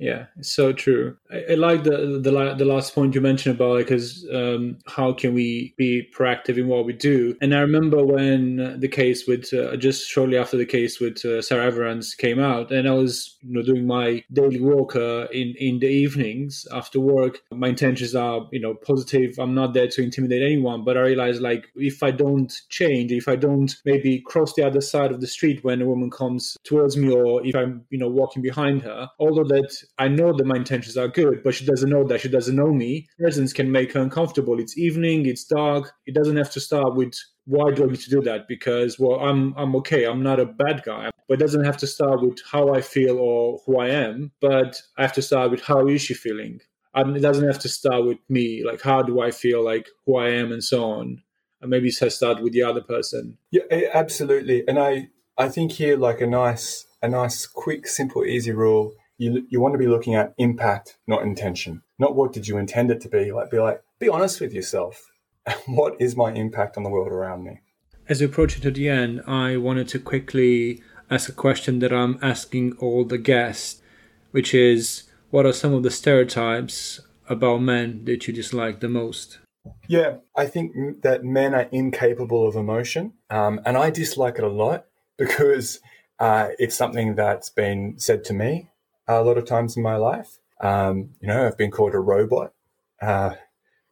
Yeah, 0.00 0.26
it's 0.38 0.50
so 0.50 0.72
true. 0.72 1.18
I, 1.30 1.52
I 1.52 1.54
like 1.56 1.84
the, 1.84 2.18
the 2.22 2.54
the 2.56 2.64
last 2.64 2.94
point 2.94 3.14
you 3.14 3.20
mentioned 3.20 3.56
about 3.56 3.76
like, 3.76 3.92
um, 4.32 4.78
how 4.86 5.12
can 5.12 5.34
we 5.34 5.74
be 5.76 6.08
proactive 6.16 6.56
in 6.56 6.68
what 6.68 6.86
we 6.86 6.94
do? 6.94 7.36
And 7.42 7.54
I 7.54 7.60
remember 7.60 8.02
when 8.02 8.80
the 8.80 8.88
case 8.88 9.26
with 9.28 9.52
uh, 9.52 9.76
just 9.76 10.08
shortly 10.08 10.38
after 10.38 10.56
the 10.56 10.64
case 10.64 11.00
with 11.00 11.22
uh, 11.26 11.42
Sarah 11.42 11.66
Everard 11.66 12.02
came 12.16 12.40
out, 12.40 12.72
and 12.72 12.88
I 12.88 12.92
was 12.92 13.36
you 13.42 13.52
know 13.52 13.62
doing 13.62 13.86
my 13.86 14.24
daily 14.32 14.58
walk 14.58 14.96
uh, 14.96 15.26
in 15.32 15.54
in 15.58 15.80
the 15.80 15.88
evenings 15.88 16.66
after 16.72 16.98
work. 16.98 17.42
My 17.52 17.68
intentions 17.68 18.14
are 18.14 18.48
you 18.52 18.60
know 18.60 18.74
positive. 18.74 19.38
I'm 19.38 19.54
not 19.54 19.74
there 19.74 19.88
to 19.88 20.02
intimidate 20.02 20.42
anyone, 20.42 20.82
but 20.82 20.96
I 20.96 21.00
realized 21.00 21.42
like 21.42 21.66
if 21.76 22.02
I 22.02 22.10
don't 22.10 22.50
change, 22.70 23.12
if 23.12 23.28
I 23.28 23.36
don't 23.36 23.76
maybe 23.84 24.22
cross 24.22 24.54
the 24.54 24.66
other 24.66 24.80
side 24.80 25.12
of 25.12 25.20
the 25.20 25.26
street 25.26 25.62
when 25.62 25.82
a 25.82 25.86
woman 25.86 26.10
comes 26.10 26.56
towards 26.64 26.96
me, 26.96 27.12
or 27.12 27.46
if 27.46 27.54
I'm 27.54 27.84
you 27.90 27.98
know 27.98 28.08
walking 28.08 28.40
behind 28.40 28.80
her, 28.80 29.10
although 29.18 29.44
that 29.44 29.76
I 29.98 30.08
know 30.08 30.32
that 30.32 30.46
my 30.46 30.56
intentions 30.56 30.96
are 30.96 31.08
good, 31.08 31.42
but 31.42 31.54
she 31.54 31.64
doesn't 31.66 31.90
know 31.90 32.04
that. 32.04 32.20
She 32.20 32.28
doesn't 32.28 32.56
know 32.56 32.72
me. 32.72 33.08
Presence 33.18 33.52
can 33.52 33.70
make 33.70 33.92
her 33.92 34.00
uncomfortable. 34.00 34.58
It's 34.58 34.78
evening, 34.78 35.26
it's 35.26 35.44
dark. 35.44 35.92
It 36.06 36.14
doesn't 36.14 36.36
have 36.36 36.50
to 36.52 36.60
start 36.60 36.94
with 36.94 37.14
why 37.44 37.72
do 37.72 37.84
I 37.84 37.86
need 37.86 38.00
to 38.00 38.10
do 38.10 38.22
that? 38.22 38.46
Because 38.48 38.98
well, 38.98 39.20
I'm 39.20 39.54
I'm 39.56 39.74
okay. 39.76 40.04
I'm 40.04 40.22
not 40.22 40.40
a 40.40 40.46
bad 40.46 40.82
guy. 40.84 41.10
But 41.28 41.34
it 41.34 41.40
doesn't 41.40 41.64
have 41.64 41.76
to 41.78 41.86
start 41.86 42.22
with 42.22 42.38
how 42.50 42.74
I 42.74 42.80
feel 42.80 43.18
or 43.18 43.60
who 43.66 43.78
I 43.78 43.88
am. 43.88 44.32
But 44.40 44.80
I 44.96 45.02
have 45.02 45.12
to 45.14 45.22
start 45.22 45.50
with 45.50 45.62
how 45.62 45.86
is 45.86 46.02
she 46.02 46.14
feeling. 46.14 46.60
And 46.94 47.16
it 47.16 47.20
doesn't 47.20 47.46
have 47.46 47.60
to 47.60 47.68
start 47.68 48.04
with 48.04 48.18
me. 48.28 48.64
Like 48.64 48.82
how 48.82 49.02
do 49.02 49.20
I 49.20 49.30
feel? 49.30 49.64
Like 49.64 49.88
who 50.06 50.16
I 50.16 50.30
am 50.30 50.52
and 50.52 50.62
so 50.62 50.84
on. 50.84 51.22
And 51.60 51.70
maybe 51.70 51.90
start 51.90 52.42
with 52.42 52.52
the 52.52 52.62
other 52.62 52.80
person. 52.80 53.36
Yeah, 53.50 53.62
eh, 53.70 53.88
absolutely. 53.92 54.66
And 54.66 54.78
I 54.78 55.08
I 55.36 55.48
think 55.48 55.72
here 55.72 55.96
like 55.96 56.20
a 56.20 56.26
nice 56.26 56.86
a 57.02 57.08
nice 57.08 57.46
quick 57.46 57.86
simple 57.86 58.24
easy 58.24 58.52
rule 58.52 58.94
you, 59.20 59.46
you 59.50 59.60
want 59.60 59.74
to 59.74 59.78
be 59.78 59.86
looking 59.86 60.14
at 60.14 60.32
impact, 60.38 60.96
not 61.06 61.22
intention. 61.22 61.82
Not 61.98 62.16
what 62.16 62.32
did 62.32 62.48
you 62.48 62.56
intend 62.56 62.90
it 62.90 63.02
to 63.02 63.08
be. 63.08 63.30
Like, 63.32 63.50
be 63.50 63.58
like, 63.58 63.82
be 63.98 64.08
honest 64.08 64.40
with 64.40 64.54
yourself. 64.54 65.10
what 65.66 65.94
is 66.00 66.16
my 66.16 66.32
impact 66.32 66.78
on 66.78 66.84
the 66.84 66.90
world 66.90 67.12
around 67.12 67.44
me? 67.44 67.60
As 68.08 68.20
we 68.20 68.26
approach 68.26 68.56
it 68.56 68.62
to 68.62 68.70
the 68.70 68.88
end, 68.88 69.20
I 69.26 69.58
wanted 69.58 69.88
to 69.88 69.98
quickly 69.98 70.82
ask 71.10 71.28
a 71.28 71.32
question 71.32 71.80
that 71.80 71.92
I'm 71.92 72.18
asking 72.22 72.78
all 72.78 73.04
the 73.04 73.18
guests, 73.18 73.82
which 74.30 74.54
is 74.54 75.04
what 75.28 75.44
are 75.44 75.52
some 75.52 75.74
of 75.74 75.82
the 75.82 75.90
stereotypes 75.90 77.00
about 77.28 77.58
men 77.58 78.06
that 78.06 78.26
you 78.26 78.32
dislike 78.32 78.80
the 78.80 78.88
most? 78.88 79.38
Yeah, 79.86 80.16
I 80.34 80.46
think 80.46 81.02
that 81.02 81.24
men 81.24 81.54
are 81.54 81.68
incapable 81.70 82.48
of 82.48 82.56
emotion. 82.56 83.12
Um, 83.28 83.60
and 83.66 83.76
I 83.76 83.90
dislike 83.90 84.38
it 84.38 84.44
a 84.44 84.48
lot 84.48 84.86
because 85.18 85.80
uh, 86.18 86.48
it's 86.58 86.74
something 86.74 87.16
that's 87.16 87.50
been 87.50 87.98
said 87.98 88.24
to 88.24 88.32
me 88.32 88.69
a 89.18 89.22
lot 89.22 89.38
of 89.38 89.46
times 89.46 89.76
in 89.76 89.82
my 89.82 89.96
life. 89.96 90.38
Um, 90.60 91.10
you 91.20 91.28
know, 91.28 91.46
I've 91.46 91.58
been 91.58 91.70
called 91.70 91.94
a 91.94 91.98
robot 91.98 92.52
uh, 93.00 93.34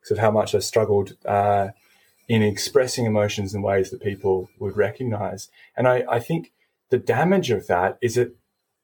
because 0.01 0.13
of 0.13 0.19
how 0.19 0.31
much 0.31 0.55
I 0.55 0.59
struggled 0.59 1.17
uh, 1.25 1.69
in 2.29 2.43
expressing 2.43 3.07
emotions 3.07 3.55
in 3.55 3.63
ways 3.63 3.91
that 3.91 4.03
people 4.03 4.51
would 4.59 4.77
recognize. 4.77 5.49
And 5.77 5.89
I, 5.89 6.05
I 6.09 6.21
think 6.21 6.53
the 6.91 6.99
damage 6.99 7.51
of 7.51 7.67
that 7.69 7.99
is 8.01 8.17
that 8.17 8.35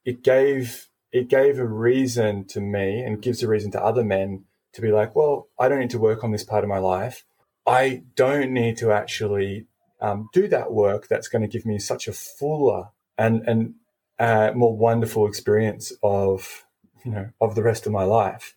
it 0.04 0.22
gave 0.22 0.88
it 1.12 1.28
gave 1.28 1.58
a 1.58 1.66
reason 1.66 2.44
to 2.46 2.60
me 2.60 3.00
and 3.00 3.22
gives 3.22 3.42
a 3.42 3.48
reason 3.48 3.70
to 3.70 3.82
other 3.82 4.02
men 4.02 4.44
to 4.72 4.80
be 4.80 4.90
like, 4.90 5.14
well, 5.14 5.48
I 5.58 5.68
don't 5.68 5.78
need 5.78 5.90
to 5.90 5.98
work 6.00 6.24
on 6.24 6.32
this 6.32 6.42
part 6.42 6.64
of 6.64 6.68
my 6.68 6.78
life. 6.78 7.24
I 7.64 8.02
don't 8.16 8.52
need 8.52 8.76
to 8.78 8.90
actually 8.90 9.66
um, 10.00 10.28
do 10.32 10.48
that 10.48 10.72
work 10.72 11.06
that's 11.06 11.28
going 11.28 11.42
to 11.42 11.48
give 11.48 11.64
me 11.64 11.78
such 11.78 12.08
a 12.08 12.12
fuller 12.12 12.88
and 13.16 13.42
and 13.46 13.74
uh, 14.18 14.52
more 14.54 14.76
wonderful 14.76 15.26
experience 15.26 15.92
of 16.02 16.64
you 17.04 17.10
know 17.10 17.30
of 17.40 17.54
the 17.54 17.62
rest 17.62 17.86
of 17.86 17.92
my 17.92 18.04
life. 18.04 18.56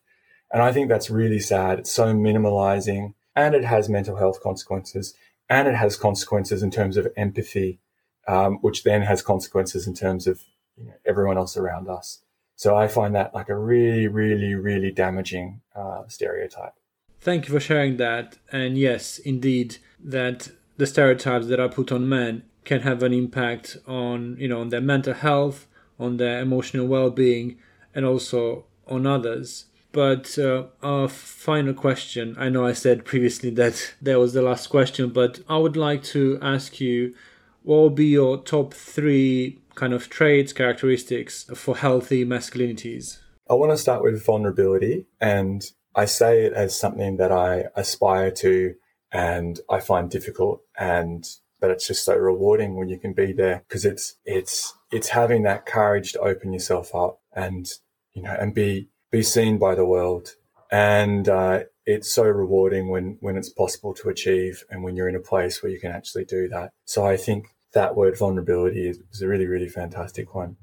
And 0.51 0.61
I 0.61 0.71
think 0.71 0.87
that's 0.87 1.09
really 1.09 1.39
sad. 1.39 1.79
It's 1.79 1.91
so 1.91 2.13
minimalizing, 2.13 3.13
and 3.35 3.53
it 3.53 3.65
has 3.65 3.89
mental 3.89 4.15
health 4.15 4.41
consequences, 4.41 5.13
and 5.49 5.67
it 5.67 5.75
has 5.75 5.97
consequences 5.97 6.63
in 6.63 6.71
terms 6.71 6.95
of 6.97 7.07
empathy, 7.17 7.79
um, 8.27 8.57
which 8.61 8.83
then 8.83 9.01
has 9.01 9.21
consequences 9.21 9.87
in 9.87 9.93
terms 9.93 10.27
of 10.27 10.41
you 10.77 10.85
know, 10.85 10.93
everyone 11.05 11.37
else 11.37 11.57
around 11.57 11.89
us. 11.89 12.21
So 12.55 12.75
I 12.75 12.87
find 12.87 13.13
that 13.15 13.35
like 13.35 13.49
a 13.49 13.57
really, 13.57 14.07
really, 14.07 14.55
really 14.55 14.91
damaging 14.91 15.61
uh, 15.75 16.07
stereotype. 16.07 16.73
Thank 17.19 17.47
you 17.47 17.53
for 17.53 17.59
sharing 17.59 17.97
that. 17.97 18.37
And 18.51 18.77
yes, 18.77 19.19
indeed, 19.19 19.77
that 19.99 20.49
the 20.77 20.87
stereotypes 20.87 21.47
that 21.47 21.59
are 21.59 21.69
put 21.69 21.91
on 21.91 22.07
men 22.07 22.43
can 22.67 22.81
have 22.81 23.01
an 23.01 23.13
impact 23.13 23.77
on 23.87 24.35
you 24.37 24.47
know 24.47 24.61
on 24.61 24.69
their 24.69 24.81
mental 24.81 25.13
health, 25.13 25.67
on 25.99 26.17
their 26.17 26.41
emotional 26.41 26.85
well-being, 26.85 27.57
and 27.95 28.05
also 28.05 28.65
on 28.87 29.07
others. 29.07 29.65
But 29.91 30.37
uh, 30.37 30.65
our 30.83 31.07
final 31.07 31.73
question 31.73 32.35
I 32.37 32.49
know 32.49 32.65
I 32.65 32.73
said 32.73 33.05
previously 33.05 33.49
that 33.51 33.95
that 34.01 34.19
was 34.19 34.33
the 34.33 34.43
last 34.43 34.67
question, 34.67 35.09
but 35.09 35.39
I 35.49 35.57
would 35.57 35.77
like 35.77 36.03
to 36.15 36.37
ask 36.41 36.79
you 36.79 37.15
what 37.63 37.77
will 37.77 37.89
be 37.89 38.05
your 38.05 38.37
top 38.37 38.73
three 38.73 39.59
kind 39.75 39.93
of 39.93 40.09
traits, 40.09 40.53
characteristics 40.53 41.43
for 41.53 41.77
healthy 41.77 42.25
masculinities? 42.25 43.19
I 43.49 43.53
want 43.53 43.71
to 43.71 43.77
start 43.77 44.03
with 44.03 44.25
vulnerability, 44.25 45.05
and 45.19 45.63
I 45.95 46.05
say 46.05 46.45
it 46.45 46.53
as 46.53 46.77
something 46.77 47.17
that 47.17 47.31
I 47.31 47.65
aspire 47.75 48.31
to 48.43 48.75
and 49.11 49.59
I 49.69 49.79
find 49.79 50.09
difficult. 50.09 50.61
And 50.77 51.25
but 51.59 51.71
it's 51.71 51.87
just 51.87 52.05
so 52.05 52.15
rewarding 52.15 52.75
when 52.75 52.89
you 52.89 52.99
can 52.99 53.13
be 53.13 53.33
there 53.33 53.63
because 53.67 53.85
it's 53.85 54.15
it's 54.25 54.73
it's 54.91 55.09
having 55.09 55.43
that 55.43 55.65
courage 55.65 56.13
to 56.13 56.19
open 56.19 56.53
yourself 56.53 56.93
up 56.95 57.19
and 57.35 57.67
you 58.13 58.21
know 58.21 58.35
and 58.39 58.53
be 58.53 58.89
be 59.11 59.23
seen 59.23 59.57
by 59.57 59.75
the 59.75 59.85
world. 59.85 60.35
And 60.69 61.29
uh, 61.29 61.63
it's 61.85 62.11
so 62.11 62.23
rewarding 62.23 62.89
when 62.89 63.17
when 63.21 63.37
it's 63.37 63.49
possible 63.49 63.93
to 63.95 64.09
achieve 64.09 64.63
and 64.69 64.83
when 64.83 64.95
you're 64.95 65.09
in 65.09 65.15
a 65.15 65.19
place 65.19 65.63
where 65.63 65.71
you 65.71 65.79
can 65.79 65.91
actually 65.91 66.25
do 66.25 66.47
that. 66.49 66.71
So 66.85 67.05
i 67.05 67.17
think 67.17 67.47
that 67.73 67.95
word 67.95 68.17
vulnerability 68.17 68.87
is, 68.87 68.99
is 69.11 69.21
a 69.21 69.27
really 69.27 69.47
really 69.47 69.69
fantastic 69.69 70.35
one. 70.35 70.57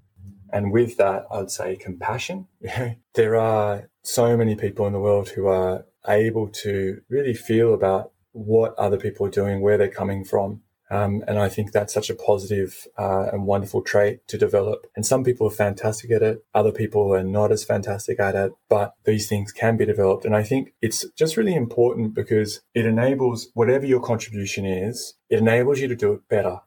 And 0.53 0.73
with 0.73 0.97
that 0.99 1.25
i'd 1.33 1.51
say 1.51 1.77
compassion. 1.77 2.49
There 3.15 3.37
are 3.37 3.89
so 4.03 4.37
many 4.37 4.57
people 4.57 4.87
in 4.87 4.93
the 4.93 5.01
world 5.01 5.31
who 5.31 5.47
are 5.47 5.87
able 6.09 6.49
to 6.49 7.01
really 7.09 7.35
feel 7.35 7.73
about 7.73 8.11
what 8.33 8.75
other 8.77 8.99
people 8.99 9.25
are 9.27 9.31
doing 9.31 9.61
where 9.61 9.79
they're 9.79 9.89
coming 9.89 10.25
from 10.25 10.61
um, 10.91 11.25
and 11.27 11.39
I 11.39 11.49
think 11.49 11.73
that's 11.73 11.95
such 11.95 12.11
a 12.11 12.15
positive 12.15 12.87
uh, 12.99 13.27
and 13.33 13.47
wonderful 13.47 13.83
trait 13.83 14.27
to 14.29 14.39
develop. 14.39 14.87
And 14.95 15.05
some 15.05 15.25
people 15.25 15.47
are 15.47 15.51
fantastic 15.51 16.11
at 16.11 16.23
it. 16.23 16.45
Other 16.55 16.73
people 16.73 17.15
are 17.15 17.25
not 17.25 17.51
as 17.51 17.65
fantastic 17.65 18.21
at 18.21 18.35
it, 18.35 18.53
but 18.69 18.95
these 19.05 19.29
things 19.29 19.53
can 19.53 19.77
be 19.77 19.87
developed. 19.87 20.25
And 20.25 20.37
I 20.37 20.43
think 20.43 20.75
it's 20.83 21.05
just 21.17 21.37
really 21.37 21.55
important 21.55 22.15
because 22.15 22.61
it 22.75 22.87
enables 22.87 23.49
whatever 23.55 23.87
your 23.87 24.01
contribution 24.01 24.67
is, 24.67 25.15
it 25.31 25.39
enables 25.39 25.81
you 25.81 25.89
to 25.89 25.97
do 25.97 26.13
it 26.13 26.29
better 26.29 26.61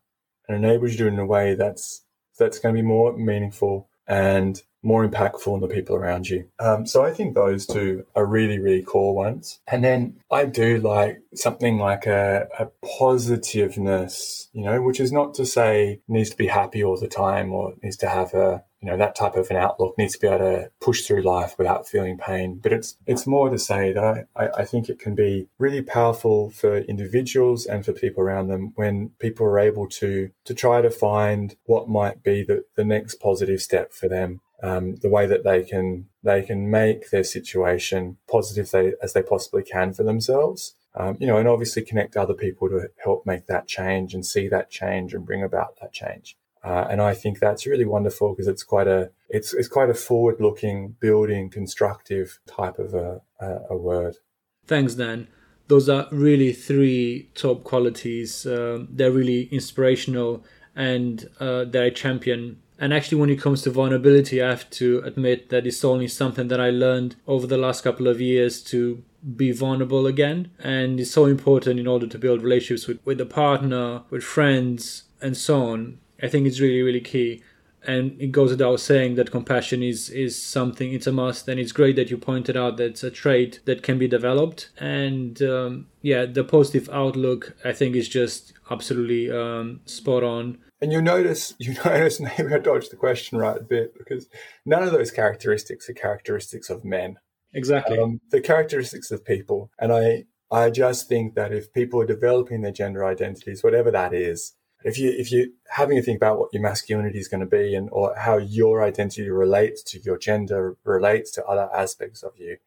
and 0.48 0.58
enables 0.58 0.92
you 0.92 0.98
to 0.98 1.04
do 1.04 1.08
it 1.10 1.14
in 1.14 1.20
a 1.20 1.26
way 1.26 1.54
that's, 1.54 2.04
that's 2.40 2.60
going 2.60 2.76
to 2.76 2.82
be 2.82 2.88
more 2.88 3.16
meaningful 3.16 3.90
and 4.08 4.62
more 4.88 5.06
impactful 5.06 5.54
on 5.54 5.60
the 5.60 5.68
people 5.68 5.98
around 5.98 6.30
you. 6.30 6.48
Um, 6.60 6.88
so 6.88 7.04
I 7.04 7.14
think 7.14 7.36
those 7.36 7.66
two 7.66 8.06
are 8.16 8.26
really, 8.26 8.58
really 8.58 8.82
core 8.82 9.14
ones. 9.14 9.60
And 9.68 9.84
then 9.84 10.22
I 10.32 10.46
do 10.46 10.80
like 10.80 11.22
something 11.36 11.78
like 11.78 12.06
a, 12.06 12.48
a 12.58 12.68
positiveness, 12.98 14.48
you 14.54 14.64
know, 14.64 14.82
which 14.82 15.02
is 15.02 15.12
not 15.12 15.34
to 15.36 15.46
say 15.46 16.00
needs 16.08 16.30
to 16.30 16.38
be 16.38 16.48
happy 16.48 16.86
all 16.86 16.98
the 16.98 17.10
time 17.10 17.52
or 17.52 17.74
needs 17.84 17.98
to 17.98 18.08
have 18.08 18.34
a, 18.34 18.64
you 18.82 18.90
know, 18.90 18.96
that 18.96 19.16
type 19.16 19.36
of 19.36 19.50
an 19.50 19.58
outlook 19.58 19.98
needs 19.98 20.14
to 20.14 20.20
be 20.20 20.28
able 20.28 20.40
to 20.40 20.72
push 20.80 21.02
through 21.02 21.24
life 21.24 21.56
without 21.58 21.88
feeling 21.88 22.18
pain. 22.18 22.60
But 22.64 22.72
it's 22.72 22.96
it's 23.06 23.28
more 23.28 23.50
to 23.50 23.60
say 23.60 23.92
that 23.92 24.28
I, 24.38 24.48
I 24.60 24.66
think 24.66 24.88
it 24.88 25.00
can 25.00 25.16
be 25.16 25.50
really 25.58 25.82
powerful 25.82 26.52
for 26.52 26.78
individuals 26.78 27.66
and 27.66 27.84
for 27.84 27.92
people 27.92 28.24
around 28.24 28.48
them 28.48 28.72
when 28.76 29.10
people 29.20 29.48
are 29.48 29.60
able 29.60 29.88
to 30.02 30.30
to 30.46 30.54
try 30.54 30.82
to 30.82 30.92
find 30.92 31.58
what 31.66 31.90
might 31.90 32.24
be 32.24 32.44
the, 32.44 32.64
the 32.76 32.86
next 32.86 33.16
positive 33.16 33.62
step 33.62 33.94
for 33.94 34.08
them 34.08 34.40
um, 34.64 34.96
the 34.98 35.10
way 35.10 35.26
that 35.28 35.44
they 35.44 35.64
can 35.64 36.08
they 36.24 36.42
can 36.42 36.70
make 36.70 37.10
their 37.10 37.24
situation 37.24 38.18
positive 38.30 38.72
they, 38.72 38.94
as 39.02 39.14
they 39.14 39.22
possibly 39.22 39.64
can 39.64 39.94
for 39.94 40.04
themselves. 40.04 40.76
Um, 40.96 41.16
you 41.20 41.28
know, 41.28 41.38
and 41.38 41.48
obviously 41.48 41.84
connect 41.84 42.18
other 42.18 42.34
people 42.34 42.70
to 42.70 42.90
help 43.04 43.24
make 43.26 43.46
that 43.48 43.68
change 43.68 44.16
and 44.16 44.26
see 44.26 44.48
that 44.48 44.72
change 44.72 45.14
and 45.14 45.26
bring 45.26 45.44
about 45.44 45.80
that 45.80 45.94
change. 45.94 46.36
Uh, 46.64 46.88
and 46.90 47.02
I 47.02 47.14
think 47.14 47.40
that's 47.40 47.68
really 47.68 47.86
wonderful 47.86 48.34
because 48.34 48.48
it's 48.48 48.64
quite 48.64 48.88
a 48.88 49.12
it's 49.30 49.54
it's 49.54 49.68
quite 49.68 49.90
a 49.90 49.94
forward 49.94 50.38
looking, 50.40 50.96
building, 51.00 51.50
constructive 51.50 52.40
type 52.48 52.80
of 52.80 52.94
a, 52.94 53.22
a, 53.40 53.58
a 53.70 53.78
word. 53.78 54.18
Thanks, 54.66 54.96
Dan. 54.96 55.28
Those 55.68 55.88
are 55.88 56.08
really 56.12 56.52
three 56.52 57.30
top 57.36 57.64
qualities. 57.64 58.46
Um, 58.48 58.88
they're 58.90 59.12
really 59.12 59.44
inspirational 59.44 60.46
and 60.76 61.28
uh, 61.40 61.66
they're 61.66 61.86
a 61.86 61.92
champion 61.92 62.62
and 62.80 62.94
actually, 62.94 63.20
when 63.20 63.30
it 63.30 63.42
comes 63.42 63.62
to 63.64 63.72
vulnerability, 63.72 64.42
I 64.42 64.50
have 64.50 64.70
to 64.72 65.02
admit 65.04 65.50
that 65.50 65.66
it's 65.66 65.84
only 65.84 66.08
something 66.08 66.48
that 66.50 66.62
I 66.62 66.70
learned 66.70 67.16
over 67.26 67.48
the 67.48 67.58
last 67.58 67.84
couple 67.84 68.08
of 68.08 68.22
years 68.22 68.62
to 68.66 69.04
be 69.36 69.52
vulnerable 69.52 70.06
again. 70.06 70.52
And 70.60 71.00
it's 71.00 71.12
so 71.12 71.26
important 71.26 71.80
in 71.80 71.88
order 71.88 72.08
to 72.08 72.18
build 72.20 72.44
relationships 72.44 72.88
with, 72.88 73.00
with 73.04 73.20
a 73.20 73.26
partner, 73.26 74.04
with 74.10 74.24
friends, 74.24 75.04
and 75.22 75.36
so 75.36 75.68
on. 75.68 76.00
I 76.22 76.28
think 76.28 76.46
it's 76.46 76.60
really, 76.60 76.82
really 76.82 77.02
key. 77.02 77.42
and 77.86 78.20
it 78.22 78.32
goes 78.32 78.52
without 78.52 78.80
saying 78.80 79.16
that 79.16 79.32
compassion 79.32 79.82
is 79.82 80.10
is 80.10 80.34
something 80.42 80.94
it's 80.94 81.08
a 81.08 81.12
must 81.12 81.48
and 81.48 81.60
it's 81.60 81.72
great 81.72 81.96
that 81.96 82.10
you 82.12 82.18
pointed 82.18 82.58
out 82.58 82.78
that 82.78 82.86
it's 82.86 83.04
a 83.04 83.10
trait 83.10 83.60
that 83.66 83.82
can 83.82 83.98
be 83.98 84.08
developed 84.08 84.70
and 84.78 85.42
um, 85.42 85.88
yeah 86.02 86.26
the 86.26 86.44
positive 86.44 86.90
outlook 86.90 87.56
i 87.64 87.72
think 87.72 87.96
is 87.96 88.10
just 88.10 88.54
absolutely 88.70 89.32
um, 89.32 89.80
spot 89.86 90.24
on 90.24 90.58
and 90.82 90.92
you 90.92 91.02
notice 91.02 91.54
you 91.60 91.74
notice 91.86 92.20
maybe 92.20 92.54
i 92.54 92.60
dodged 92.60 92.92
the 92.92 92.96
question 92.96 93.38
right 93.38 93.58
a 93.58 93.64
bit 93.64 93.98
because 93.98 94.28
none 94.66 94.84
of 94.84 94.92
those 94.92 95.12
characteristics 95.12 95.90
are 95.90 95.94
characteristics 95.94 96.70
of 96.70 96.86
men. 96.86 97.18
Exactly. 97.54 97.98
Um, 97.98 98.20
the 98.30 98.42
characteristics 98.42 99.10
of 99.12 99.26
people. 99.26 99.72
And 99.80 99.92
i 99.92 100.26
i 100.52 100.70
just 100.70 101.10
think 101.10 101.36
that 101.36 101.52
if 101.52 101.74
people 101.74 102.02
are 102.02 102.06
developing 102.06 102.62
their 102.62 102.72
gender 102.72 103.06
identities 103.06 103.64
whatever 103.64 103.92
that 103.92 104.14
is 104.14 104.54
if 104.84 104.98
you 104.98 105.10
if 105.10 105.32
you 105.32 105.54
having 105.72 105.98
to 105.98 106.04
think 106.04 106.18
about 106.18 106.40
what 106.40 106.54
your 106.54 106.62
masculinity 106.62 107.20
is 107.20 107.28
going 107.28 107.42
to 107.42 107.46
be 107.46 107.76
and 107.76 107.90
or 107.92 108.16
how 108.16 108.38
your 108.38 108.82
identity 108.84 109.30
relates 109.30 109.84
to 109.84 110.00
your 110.00 110.18
gender 110.18 110.78
relates 110.86 111.32
to 111.32 111.46
other 111.46 111.70
aspects 111.76 112.24
of 112.24 112.32
you 112.38 112.58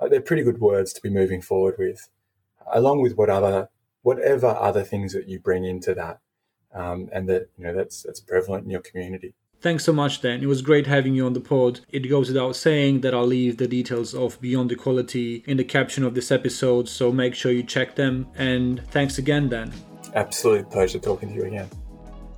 uh, 0.00 0.08
they're 0.08 0.20
pretty 0.20 0.42
good 0.42 0.58
words 0.58 0.92
to 0.92 1.02
be 1.02 1.10
moving 1.10 1.42
forward 1.42 1.74
with 1.78 2.08
along 2.72 3.02
with 3.02 3.16
what 3.16 3.28
other 3.28 3.68
whatever 4.02 4.46
other 4.46 4.84
things 4.84 5.12
that 5.12 5.28
you 5.28 5.38
bring 5.38 5.64
into 5.64 5.94
that 5.94 6.20
um, 6.74 7.08
and 7.12 7.28
that 7.28 7.48
you 7.56 7.64
know 7.64 7.74
that's 7.74 8.02
that's 8.02 8.20
prevalent 8.20 8.64
in 8.64 8.70
your 8.70 8.82
community 8.82 9.34
Thanks 9.60 9.84
so 9.84 9.92
much, 9.92 10.20
Dan. 10.20 10.40
It 10.40 10.46
was 10.46 10.62
great 10.62 10.86
having 10.86 11.16
you 11.16 11.26
on 11.26 11.32
the 11.32 11.40
pod. 11.40 11.80
It 11.90 12.08
goes 12.08 12.28
without 12.28 12.54
saying 12.54 13.00
that 13.00 13.12
I'll 13.12 13.26
leave 13.26 13.56
the 13.56 13.66
details 13.66 14.14
of 14.14 14.40
Beyond 14.40 14.70
Equality 14.70 15.42
in 15.48 15.56
the 15.56 15.64
caption 15.64 16.04
of 16.04 16.14
this 16.14 16.30
episode, 16.30 16.88
so 16.88 17.10
make 17.10 17.34
sure 17.34 17.50
you 17.50 17.64
check 17.64 17.96
them. 17.96 18.28
And 18.36 18.86
thanks 18.92 19.18
again, 19.18 19.48
Dan. 19.48 19.72
Absolute 20.14 20.70
pleasure 20.70 21.00
talking 21.00 21.30
to 21.30 21.34
you 21.34 21.44
again. 21.46 21.68